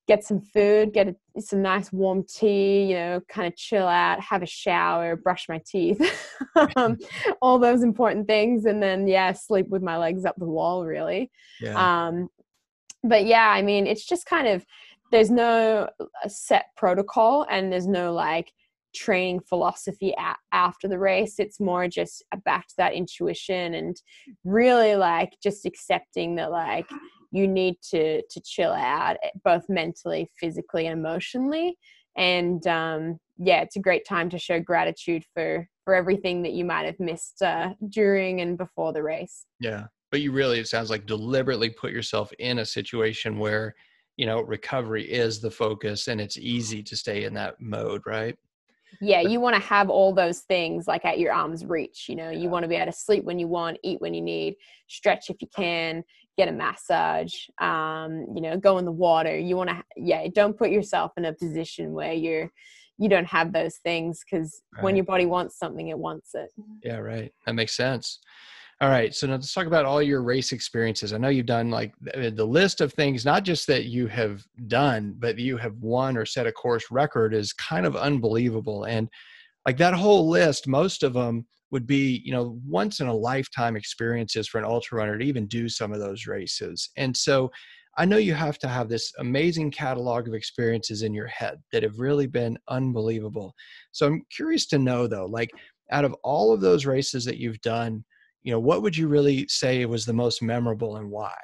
[0.06, 4.20] get some food, get a, some nice warm tea, you know, kind of chill out,
[4.20, 6.00] have a shower, brush my teeth,
[6.76, 6.98] um,
[7.40, 11.30] all those important things, and then yeah, sleep with my legs up the wall, really.
[11.60, 12.06] Yeah.
[12.06, 12.28] Um,
[13.02, 14.64] but yeah, I mean, it's just kind of
[15.10, 18.52] there's no uh, set protocol and there's no like
[18.94, 24.00] training philosophy a- after the race it's more just back to that intuition and
[24.44, 26.86] really like just accepting that like
[27.34, 31.76] you need to to chill out eh, both mentally physically and emotionally.
[32.16, 36.64] And um yeah it's a great time to show gratitude for for everything that you
[36.64, 39.46] might have missed uh, during and before the race.
[39.60, 43.74] Yeah but you really it sounds like deliberately put yourself in a situation where
[44.16, 48.36] you know recovery is the focus and it's easy to stay in that mode right
[49.00, 52.30] yeah you want to have all those things like at your arm's reach you know?
[52.30, 54.54] You want to be able to sleep when you want eat when you need
[54.88, 56.02] stretch if you can
[56.36, 59.36] get a massage um, you know go in the water.
[59.38, 62.50] You want to yeah don't put yourself in a position where you're
[62.98, 64.84] you don't have those things because right.
[64.84, 66.50] when your body wants something it wants it.
[66.82, 67.32] Yeah right.
[67.46, 68.20] That makes sense
[68.80, 69.14] all right.
[69.14, 71.12] So now let's talk about all your race experiences.
[71.12, 75.14] I know you've done like the list of things, not just that you have done,
[75.18, 78.84] but you have won or set a course record is kind of unbelievable.
[78.84, 79.08] And
[79.64, 83.76] like that whole list, most of them would be, you know, once in a lifetime
[83.76, 86.90] experiences for an ultra runner to even do some of those races.
[86.96, 87.50] And so
[87.96, 91.84] I know you have to have this amazing catalog of experiences in your head that
[91.84, 93.54] have really been unbelievable.
[93.92, 95.50] So I'm curious to know though, like
[95.92, 98.04] out of all of those races that you've done,
[98.44, 101.34] you know what would you really say was the most memorable and why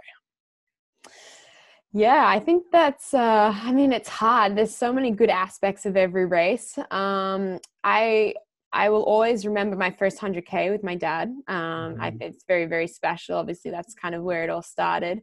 [1.93, 5.97] yeah i think that's uh i mean it's hard there's so many good aspects of
[5.97, 8.33] every race um i
[8.73, 11.29] I will always remember my first 100K with my dad.
[11.49, 12.03] Um, mm-hmm.
[12.03, 13.37] I, it's very, very special.
[13.37, 15.23] Obviously, that's kind of where it all started.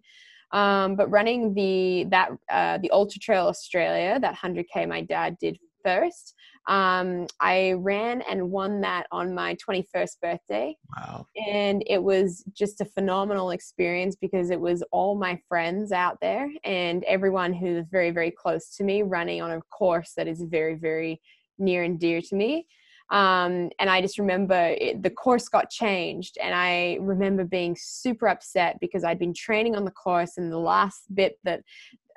[0.52, 5.58] Um, but running the that uh, the Ultra Trail Australia, that 100K my dad did
[5.84, 6.36] first.
[6.68, 10.76] Um, I ran and won that on my 21st birthday.
[10.98, 11.26] Wow.
[11.50, 16.50] And it was just a phenomenal experience because it was all my friends out there
[16.66, 20.76] and everyone who's very, very close to me running on a course that is very,
[20.76, 21.22] very
[21.58, 22.68] near and dear to me.
[23.10, 28.28] Um, and I just remember it, the course got changed, and I remember being super
[28.28, 31.62] upset because I'd been training on the course, and the last bit that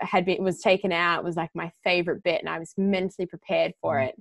[0.00, 3.72] had been was taken out was like my favorite bit, and I was mentally prepared
[3.80, 4.08] for mm.
[4.08, 4.20] it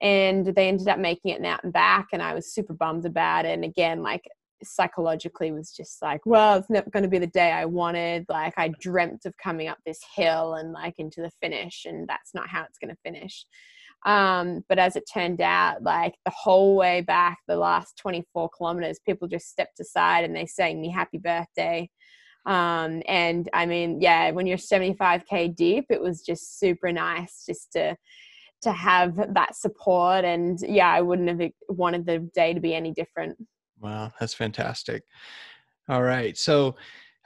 [0.00, 3.44] and they ended up making it out and back and i was super bummed about
[3.44, 3.52] it.
[3.52, 4.24] And again like
[4.62, 8.24] psychologically was just like well it's not going to be the day i wanted.
[8.28, 12.34] Like i dreamt of coming up this hill and like into the finish and that's
[12.34, 13.46] not how it's going to finish.
[14.06, 19.00] Um, but as it turned out like the whole way back the last 24 kilometers
[19.06, 21.90] people just stepped aside and they sang me happy birthday.
[22.46, 27.72] Um, and i mean yeah when you're 75k deep it was just super nice just
[27.72, 27.96] to
[28.62, 32.92] to have that support and yeah i wouldn't have wanted the day to be any
[32.92, 33.36] different
[33.80, 35.02] wow that's fantastic
[35.88, 36.74] all right so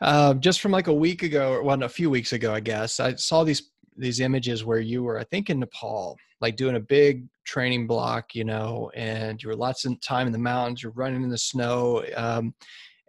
[0.00, 3.00] uh, just from like a week ago or well a few weeks ago i guess
[3.00, 6.80] i saw these these images where you were i think in nepal like doing a
[6.80, 10.92] big training block you know and you were lots of time in the mountains you're
[10.92, 12.54] running in the snow um,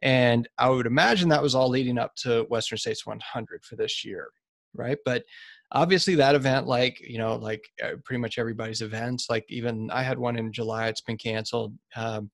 [0.01, 4.05] And I would imagine that was all leading up to Western States 100 for this
[4.05, 4.29] year,
[4.73, 4.97] right?
[5.03, 5.23] But
[5.71, 10.01] obviously that event like you know like uh, pretty much everybody's events like even i
[10.01, 12.29] had one in july it's been canceled um,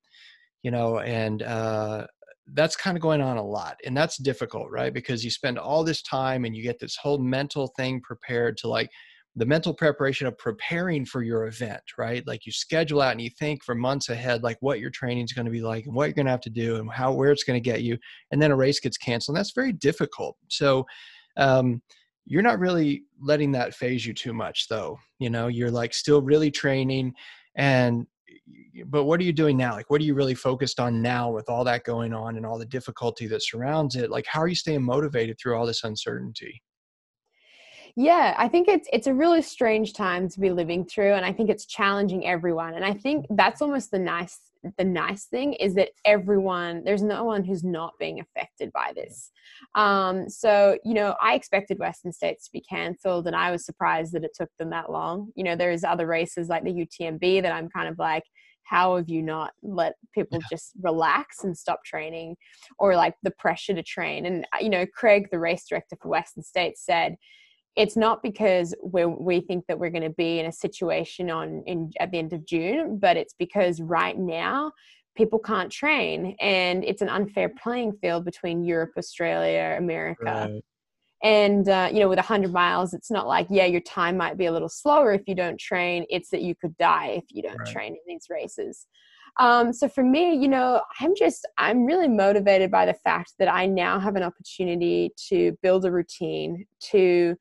[0.63, 2.07] you know and uh,
[2.53, 4.93] that's kind of going on a lot and that's difficult right?
[4.93, 8.67] Because you spend all this time and you get this whole mental thing prepared to
[8.67, 8.89] like
[9.37, 12.25] the mental preparation of preparing for your event right?
[12.27, 15.33] Like you schedule out and you think for months ahead like what your training is
[15.33, 17.31] going to be like and what you're going to have to do and how where
[17.31, 17.97] it's going to get you
[18.31, 20.37] and then a race gets canceled and that's very difficult.
[20.49, 20.85] So
[21.37, 21.81] um,
[22.25, 24.97] you're not really letting that phase you too much though.
[25.19, 27.13] You know you're like still really training
[27.55, 28.05] and
[28.87, 29.73] but what are you doing now?
[29.73, 32.59] Like what are you really focused on now with all that going on and all
[32.59, 34.09] the difficulty that surrounds it?
[34.11, 36.61] Like how are you staying motivated through all this uncertainty
[37.95, 41.31] yeah, I think it's it's a really strange time to be living through and I
[41.31, 42.73] think it's challenging everyone.
[42.73, 44.39] And I think that's almost the nice
[44.77, 49.31] the nice thing is that everyone there's no one who's not being affected by this
[49.75, 54.13] um, so you know i expected western states to be cancelled and i was surprised
[54.13, 57.51] that it took them that long you know there's other races like the utmb that
[57.51, 58.23] i'm kind of like
[58.63, 60.47] how have you not let people yeah.
[60.49, 62.35] just relax and stop training
[62.79, 66.43] or like the pressure to train and you know craig the race director for western
[66.43, 67.15] states said
[67.75, 71.63] it's not because we we think that we're going to be in a situation on
[71.65, 74.71] in at the end of June, but it's because right now
[75.15, 80.49] people can't train and it's an unfair playing field between Europe, Australia, America.
[80.51, 80.63] Right.
[81.23, 84.45] And uh, you know, with 100 miles, it's not like yeah, your time might be
[84.45, 86.05] a little slower if you don't train.
[86.09, 87.67] It's that you could die if you don't right.
[87.67, 88.85] train in these races.
[89.37, 93.53] Um, so for me, you know, I'm just, I'm really motivated by the fact that
[93.53, 97.35] I now have an opportunity to build a routine, to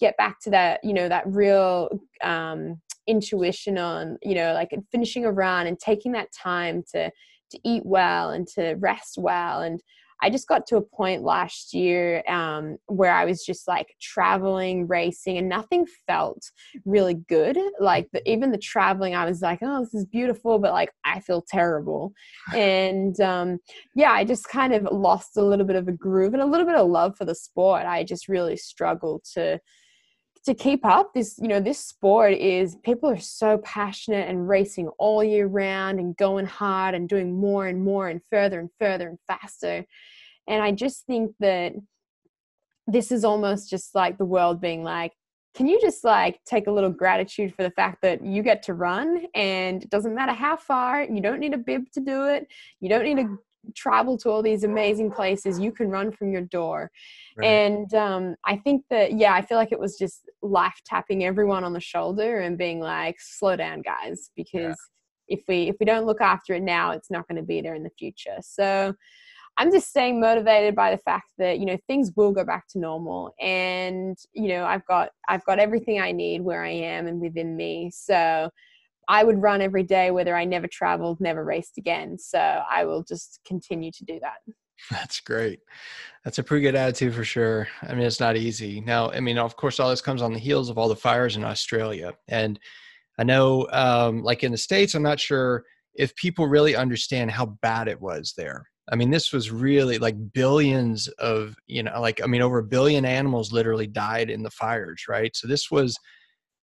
[0.00, 1.88] get back to that you know that real
[2.22, 7.10] um, intuition on you know like finishing a run and taking that time to
[7.50, 9.80] to eat well and to rest well and
[10.22, 14.86] I just got to a point last year um, where I was just like traveling,
[14.86, 16.50] racing, and nothing felt
[16.84, 17.58] really good.
[17.78, 21.20] Like the, even the traveling, I was like, oh, this is beautiful, but like I
[21.20, 22.12] feel terrible.
[22.54, 23.58] And um,
[23.94, 26.66] yeah, I just kind of lost a little bit of a groove and a little
[26.66, 27.86] bit of love for the sport.
[27.86, 29.60] I just really struggled to
[30.46, 34.88] to keep up this you know this sport is people are so passionate and racing
[34.98, 39.08] all year round and going hard and doing more and more and further and further
[39.08, 39.84] and faster.
[40.46, 41.74] And i just think that
[42.86, 45.12] this is almost just like the world being like
[45.54, 48.74] can you just like take a little gratitude for the fact that you get to
[48.74, 52.46] run and it doesn't matter how far you don't need a bib to do it
[52.80, 53.38] you don't need to
[53.74, 56.90] travel to all these amazing places you can run from your door
[57.36, 57.46] right.
[57.46, 61.64] and um, i think that yeah i feel like it was just life tapping everyone
[61.64, 64.76] on the shoulder and being like slow down guys because
[65.28, 65.36] yeah.
[65.36, 67.74] if we if we don't look after it now it's not going to be there
[67.74, 68.94] in the future so
[69.58, 72.78] i'm just staying motivated by the fact that you know things will go back to
[72.78, 77.20] normal and you know i've got i've got everything i need where i am and
[77.20, 78.50] within me so
[79.10, 82.16] I would run every day, whether I never traveled, never raced again.
[82.16, 84.36] So I will just continue to do that.
[84.88, 85.58] That's great.
[86.24, 87.66] That's a pretty good attitude for sure.
[87.82, 88.80] I mean, it's not easy.
[88.80, 91.36] Now, I mean, of course, all this comes on the heels of all the fires
[91.36, 92.14] in Australia.
[92.28, 92.60] And
[93.18, 97.46] I know, um, like in the States, I'm not sure if people really understand how
[97.62, 98.64] bad it was there.
[98.92, 102.64] I mean, this was really like billions of, you know, like, I mean, over a
[102.64, 105.34] billion animals literally died in the fires, right?
[105.34, 105.98] So this was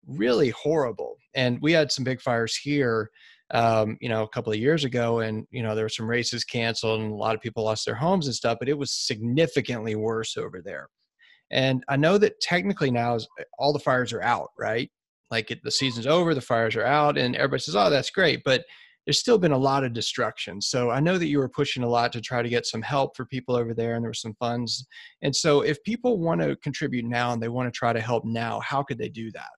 [0.07, 1.17] really horrible.
[1.33, 3.09] And we had some big fires here,
[3.53, 6.43] um, you know, a couple of years ago, and you know there were some races
[6.43, 8.57] canceled and a lot of people lost their homes and stuff.
[8.59, 10.87] But it was significantly worse over there.
[11.51, 14.89] And I know that technically now is, eh, all the fires are out, right?
[15.29, 18.41] Like it, the season's over, the fires are out, and everybody says, "Oh, that's great,"
[18.45, 18.63] but
[19.05, 20.61] there's still been a lot of destruction.
[20.61, 23.15] So I know that you were pushing a lot to try to get some help
[23.17, 24.85] for people over there, and there were some funds.
[25.21, 28.25] And so, if people want to contribute now and they want to try to help
[28.25, 29.49] now, how could they do that?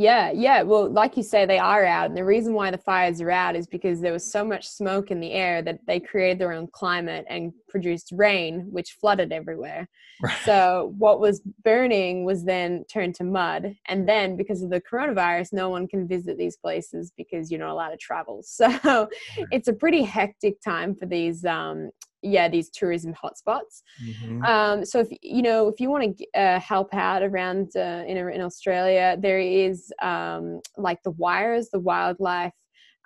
[0.00, 0.62] Yeah, yeah.
[0.62, 2.06] Well, like you say, they are out.
[2.06, 5.10] And the reason why the fires are out is because there was so much smoke
[5.10, 9.90] in the air that they created their own climate and produced rain, which flooded everywhere.
[10.22, 10.38] Right.
[10.46, 13.74] So, what was burning was then turned to mud.
[13.88, 17.72] And then, because of the coronavirus, no one can visit these places because you're not
[17.72, 18.42] allowed to travel.
[18.50, 19.06] So,
[19.50, 21.90] it's a pretty hectic time for these um,
[22.22, 24.44] yeah these tourism hotspots mm-hmm.
[24.44, 28.16] um, so if you know if you want to uh, help out around uh, in,
[28.16, 32.52] in australia there is um, like the wires the wildlife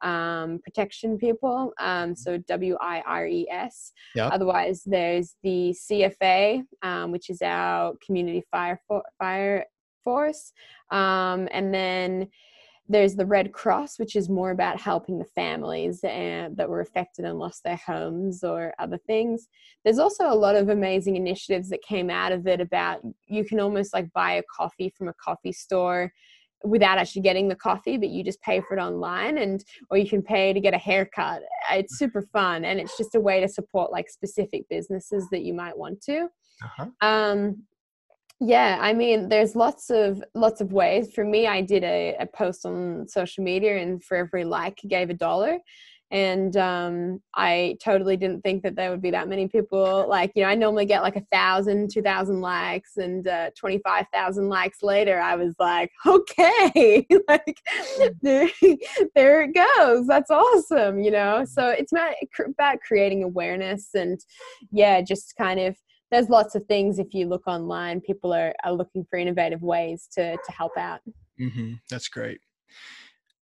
[0.02, 4.32] um, protection people um, so w-i-r-e-s yep.
[4.32, 9.64] otherwise there's the cfa um, which is our community fire for- fire
[10.02, 10.52] force
[10.90, 12.28] um, and then
[12.88, 17.24] there's the Red Cross, which is more about helping the families and, that were affected
[17.24, 19.48] and lost their homes or other things.
[19.84, 23.58] There's also a lot of amazing initiatives that came out of it about you can
[23.58, 26.12] almost like buy a coffee from a coffee store
[26.62, 30.08] without actually getting the coffee but you just pay for it online and or you
[30.08, 33.46] can pay to get a haircut it's super fun and it's just a way to
[33.46, 36.26] support like specific businesses that you might want to
[36.62, 36.86] uh-huh.
[37.02, 37.62] um
[38.40, 41.12] yeah i mean there's lots of lots of ways.
[41.14, 45.10] For me i did a, a post on social media and for every like gave
[45.10, 45.58] a dollar.
[46.10, 50.42] And um, i totally didn't think that there would be that many people like you
[50.42, 55.18] know i normally get like a thousand two thousand likes and uh, 25000 likes later
[55.20, 57.06] i was like okay.
[57.28, 57.58] Like
[58.22, 58.50] there,
[59.14, 60.06] there it goes.
[60.06, 61.44] That's awesome you know?
[61.46, 62.14] So it's about,
[62.46, 64.20] about creating awareness and
[64.70, 65.76] yeah just kind of
[66.14, 70.08] there's lots of things if you look online people are, are looking for innovative ways
[70.12, 71.00] to to help out.
[71.40, 71.74] Mm-hmm.
[71.90, 72.38] that's great.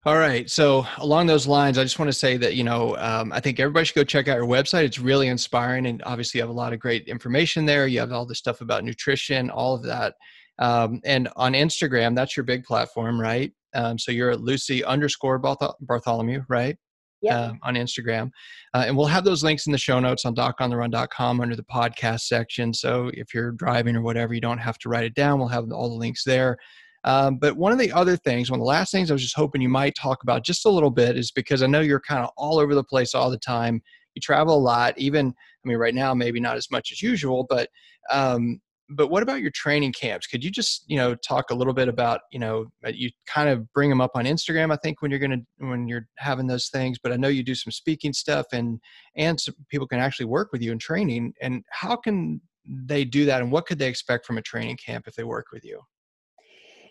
[0.04, 0.48] All right.
[0.48, 3.60] So along those lines i just want to say that you know um, i think
[3.60, 4.84] everybody should go check out your website.
[4.84, 7.86] It's really inspiring and obviously you have a lot of great information there.
[7.86, 10.14] You have all the stuff about nutrition all of that.
[10.58, 13.52] Um, and on instagram that's your big platform right?
[13.74, 16.76] Um, so you're at lucy underscore bartholomew right
[17.22, 17.34] yep.
[17.34, 18.30] uh, on Instagram.
[18.74, 22.20] Uh, and we'll have those links in the show notes on docontherun.com under the podcast
[22.22, 22.72] section.
[22.72, 25.38] So if you're driving or whatever, you don't have to write it down.
[25.38, 26.56] We'll have all the links there.
[27.04, 29.36] Um, but one of the other things, one of the last things I was just
[29.36, 32.24] hoping you might talk about just a little bit is because I know you're kind
[32.24, 33.80] of all over the place all the time.
[34.14, 37.46] You travel a lot, even, I mean, right now, maybe not as much as usual,
[37.48, 37.68] but
[38.10, 38.60] um,
[38.90, 40.26] but what about your training camps?
[40.26, 43.70] Could you just you know talk a little bit about you know you kind of
[43.72, 46.98] bring them up on instagram i think when you're gonna when you're having those things
[47.02, 48.78] but i know you do some speaking stuff and
[49.16, 49.38] and
[49.70, 53.50] people can actually work with you in training and how can they do that and
[53.52, 55.80] what could they expect from a training camp if they work with you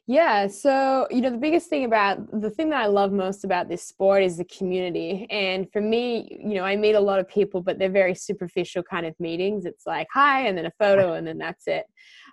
[0.08, 3.70] yeah, so you know the biggest thing about the thing that I love most about
[3.70, 5.26] this sport is the community.
[5.32, 8.84] And for me, you know, I meet a lot of people, but they're very superficial
[8.84, 9.66] kind of meetings.
[9.66, 11.86] It's like hi and then a photo and then that's it.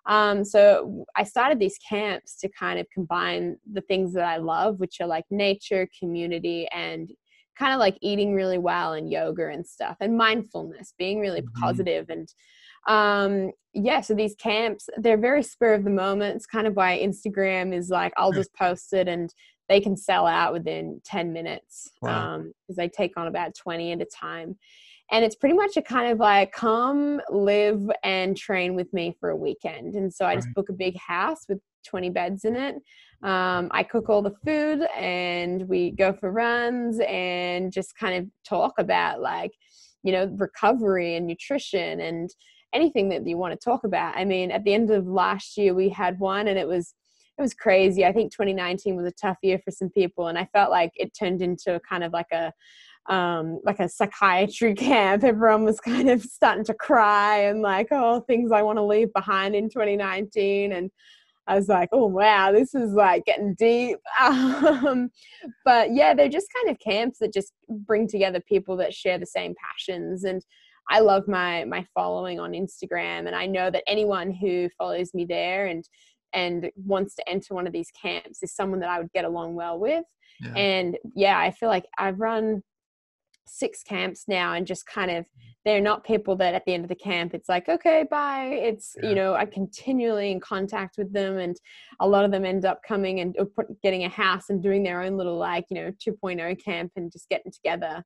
[0.04, 4.78] Um, so I started these camps to kind of combine the things that I love,
[4.78, 7.10] which are like nature, community, and
[7.58, 11.62] kind of like eating really well and yoga and stuff and mindfulness, being really mm-hmm.
[11.62, 12.28] positive and
[12.88, 16.36] um yeah so these camps they're very spur of the moment.
[16.36, 19.32] It's kind of why instagram is like i'll just post it and
[19.68, 22.34] they can sell out within 10 minutes wow.
[22.34, 24.56] um because they take on about 20 at a time.
[25.10, 29.28] And it's pretty much a kind of like come live and train with me for
[29.28, 29.94] a weekend.
[29.94, 32.76] And so i just book a big house with 20 beds in it.
[33.22, 38.28] Um, i cook all the food and we go for runs and just kind of
[38.44, 39.52] talk about like
[40.02, 42.30] you know recovery and nutrition and
[42.72, 44.16] anything that you want to talk about.
[44.16, 46.94] I mean, at the end of last year, we had one and it was
[47.38, 48.04] it was crazy.
[48.04, 51.16] I think 2019 was a tough year for some people, and I felt like it
[51.18, 52.52] turned into kind of like a
[53.12, 55.24] um, like a psychiatry camp.
[55.24, 59.12] Everyone was kind of starting to cry and like, oh, things I want to leave
[59.12, 60.72] behind in 2019.
[60.72, 60.90] And
[61.46, 63.98] I was like, oh wow, this is like getting deep.
[64.20, 65.10] Um,
[65.64, 69.26] but yeah, they're just kind of camps that just bring together people that share the
[69.26, 70.44] same passions and
[70.88, 75.24] I love my my following on Instagram, and I know that anyone who follows me
[75.24, 75.84] there and
[76.34, 79.54] and wants to enter one of these camps is someone that I would get along
[79.54, 80.04] well with.
[80.40, 80.54] Yeah.
[80.54, 82.62] And yeah, I feel like I've run
[83.46, 85.26] six camps now and just kind of
[85.64, 88.96] they're not people that at the end of the camp it's like okay bye it's
[89.02, 89.08] yeah.
[89.08, 91.56] you know i continually in contact with them and
[92.00, 93.36] a lot of them end up coming and
[93.82, 97.28] getting a house and doing their own little like you know 2.0 camp and just
[97.28, 98.02] getting together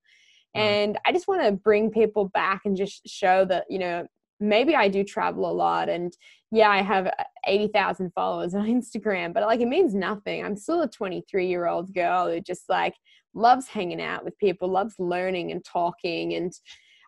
[0.57, 4.07] and i just want to bring people back and just show that you know
[4.41, 6.17] maybe i do travel a lot and
[6.51, 10.45] yeah i have uh, 80,000 followers on instagram but like it means nothing.
[10.45, 12.95] I'm still a 23 year old girl who just like
[13.35, 16.53] loves hanging out with people loves learning and talking and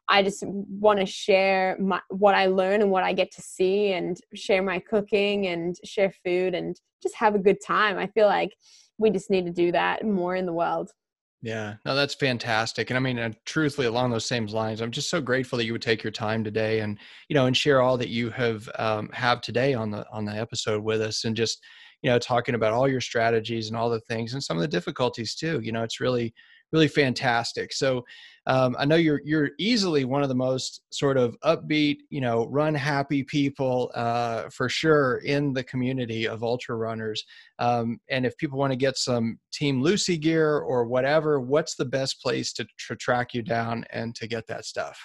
[0.09, 3.93] i just want to share my, what i learn and what i get to see
[3.93, 7.99] and share my cooking and share food and just have a good time.
[7.99, 8.55] I feel like
[8.99, 10.91] we just need to do that more in the world
[11.41, 12.91] yeah, no, that's fantastic.
[12.91, 15.73] And I mean, uh, truthfully, along those same lines, I'm just so grateful that you
[15.73, 19.09] would take your time today and you know and share all that you have um,
[19.13, 21.63] have today on the on the episode with us, and just
[22.03, 24.69] you know talking about all your strategies and all the things and some of the
[24.69, 25.61] difficulties too.
[25.63, 26.35] You know, it's really
[26.73, 27.73] really fantastic.
[27.73, 28.05] So
[28.47, 32.47] um, I know you're you're easily one of the most sort of upbeat, you know,
[32.47, 37.23] run happy people uh, for sure in the community of ultra runners.
[37.59, 41.85] Um, and if people want to get some Team Lucy gear or whatever, what's the
[41.85, 44.99] best place to, to track you down and to get that stuff?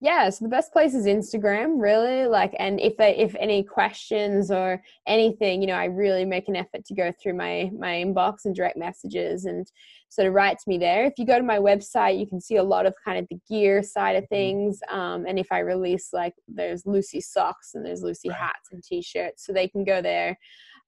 [0.00, 4.50] Yeah so the best place is instagram really like and if they if any questions
[4.50, 8.44] or anything you know i really make an effort to go through my my inbox
[8.44, 9.70] and direct messages and
[10.08, 12.56] sort of write to me there if you go to my website you can see
[12.56, 14.34] a lot of kind of the gear side of mm-hmm.
[14.34, 18.38] things um, and if i release like there's lucy socks and there's lucy right.
[18.38, 20.38] hats and t-shirts so they can go there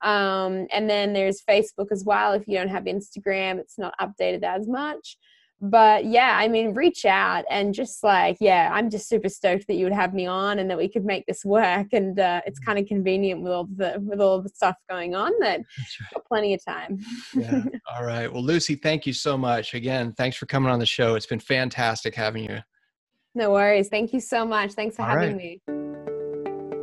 [0.02, 4.42] um, and then there's facebook as well if you don't have instagram it's not updated
[4.42, 5.16] as much
[5.60, 9.74] but yeah i mean reach out and just like yeah i'm just super stoked that
[9.74, 11.88] you would have me on and that we could make this work.
[11.92, 15.32] And uh, it's kind of convenient with all the with all the stuff going on
[15.40, 16.14] that right.
[16.14, 16.98] got plenty of time.
[17.34, 17.64] Yeah.
[17.94, 18.32] all right.
[18.32, 19.74] Well lucy thank you so much.
[19.74, 21.14] Again thanks for coming on the show.
[21.14, 22.60] It's been fantastic having you.
[23.34, 23.88] No worries.
[23.88, 24.72] Thank you so much.
[24.72, 25.60] Thanks for all having right.
[25.68, 26.19] me